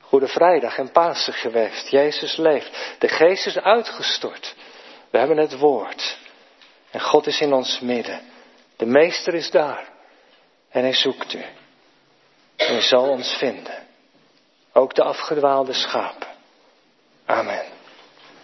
Goede 0.00 0.28
Vrijdag 0.28 0.78
en 0.78 0.92
Pasen 0.92 1.32
geweest. 1.32 1.88
Jezus 1.88 2.36
leeft. 2.36 2.96
De 2.98 3.08
Geest 3.08 3.46
is 3.46 3.58
uitgestort. 3.58 4.54
We 5.10 5.18
hebben 5.18 5.36
het 5.36 5.58
woord. 5.58 6.18
En 6.90 7.00
God 7.00 7.26
is 7.26 7.40
in 7.40 7.52
ons 7.52 7.80
midden. 7.80 8.20
De 8.76 8.86
Meester 8.86 9.34
is 9.34 9.50
daar. 9.50 9.88
En 10.68 10.82
hij 10.82 10.94
zoekt 10.94 11.32
u. 11.32 11.44
En 12.56 12.66
hij 12.66 12.80
zal 12.80 13.08
ons 13.08 13.36
vinden. 13.36 13.86
Ook 14.72 14.94
de 14.94 15.02
afgedwaalde 15.02 15.72
schapen. 15.72 16.28
Amen. 17.26 17.77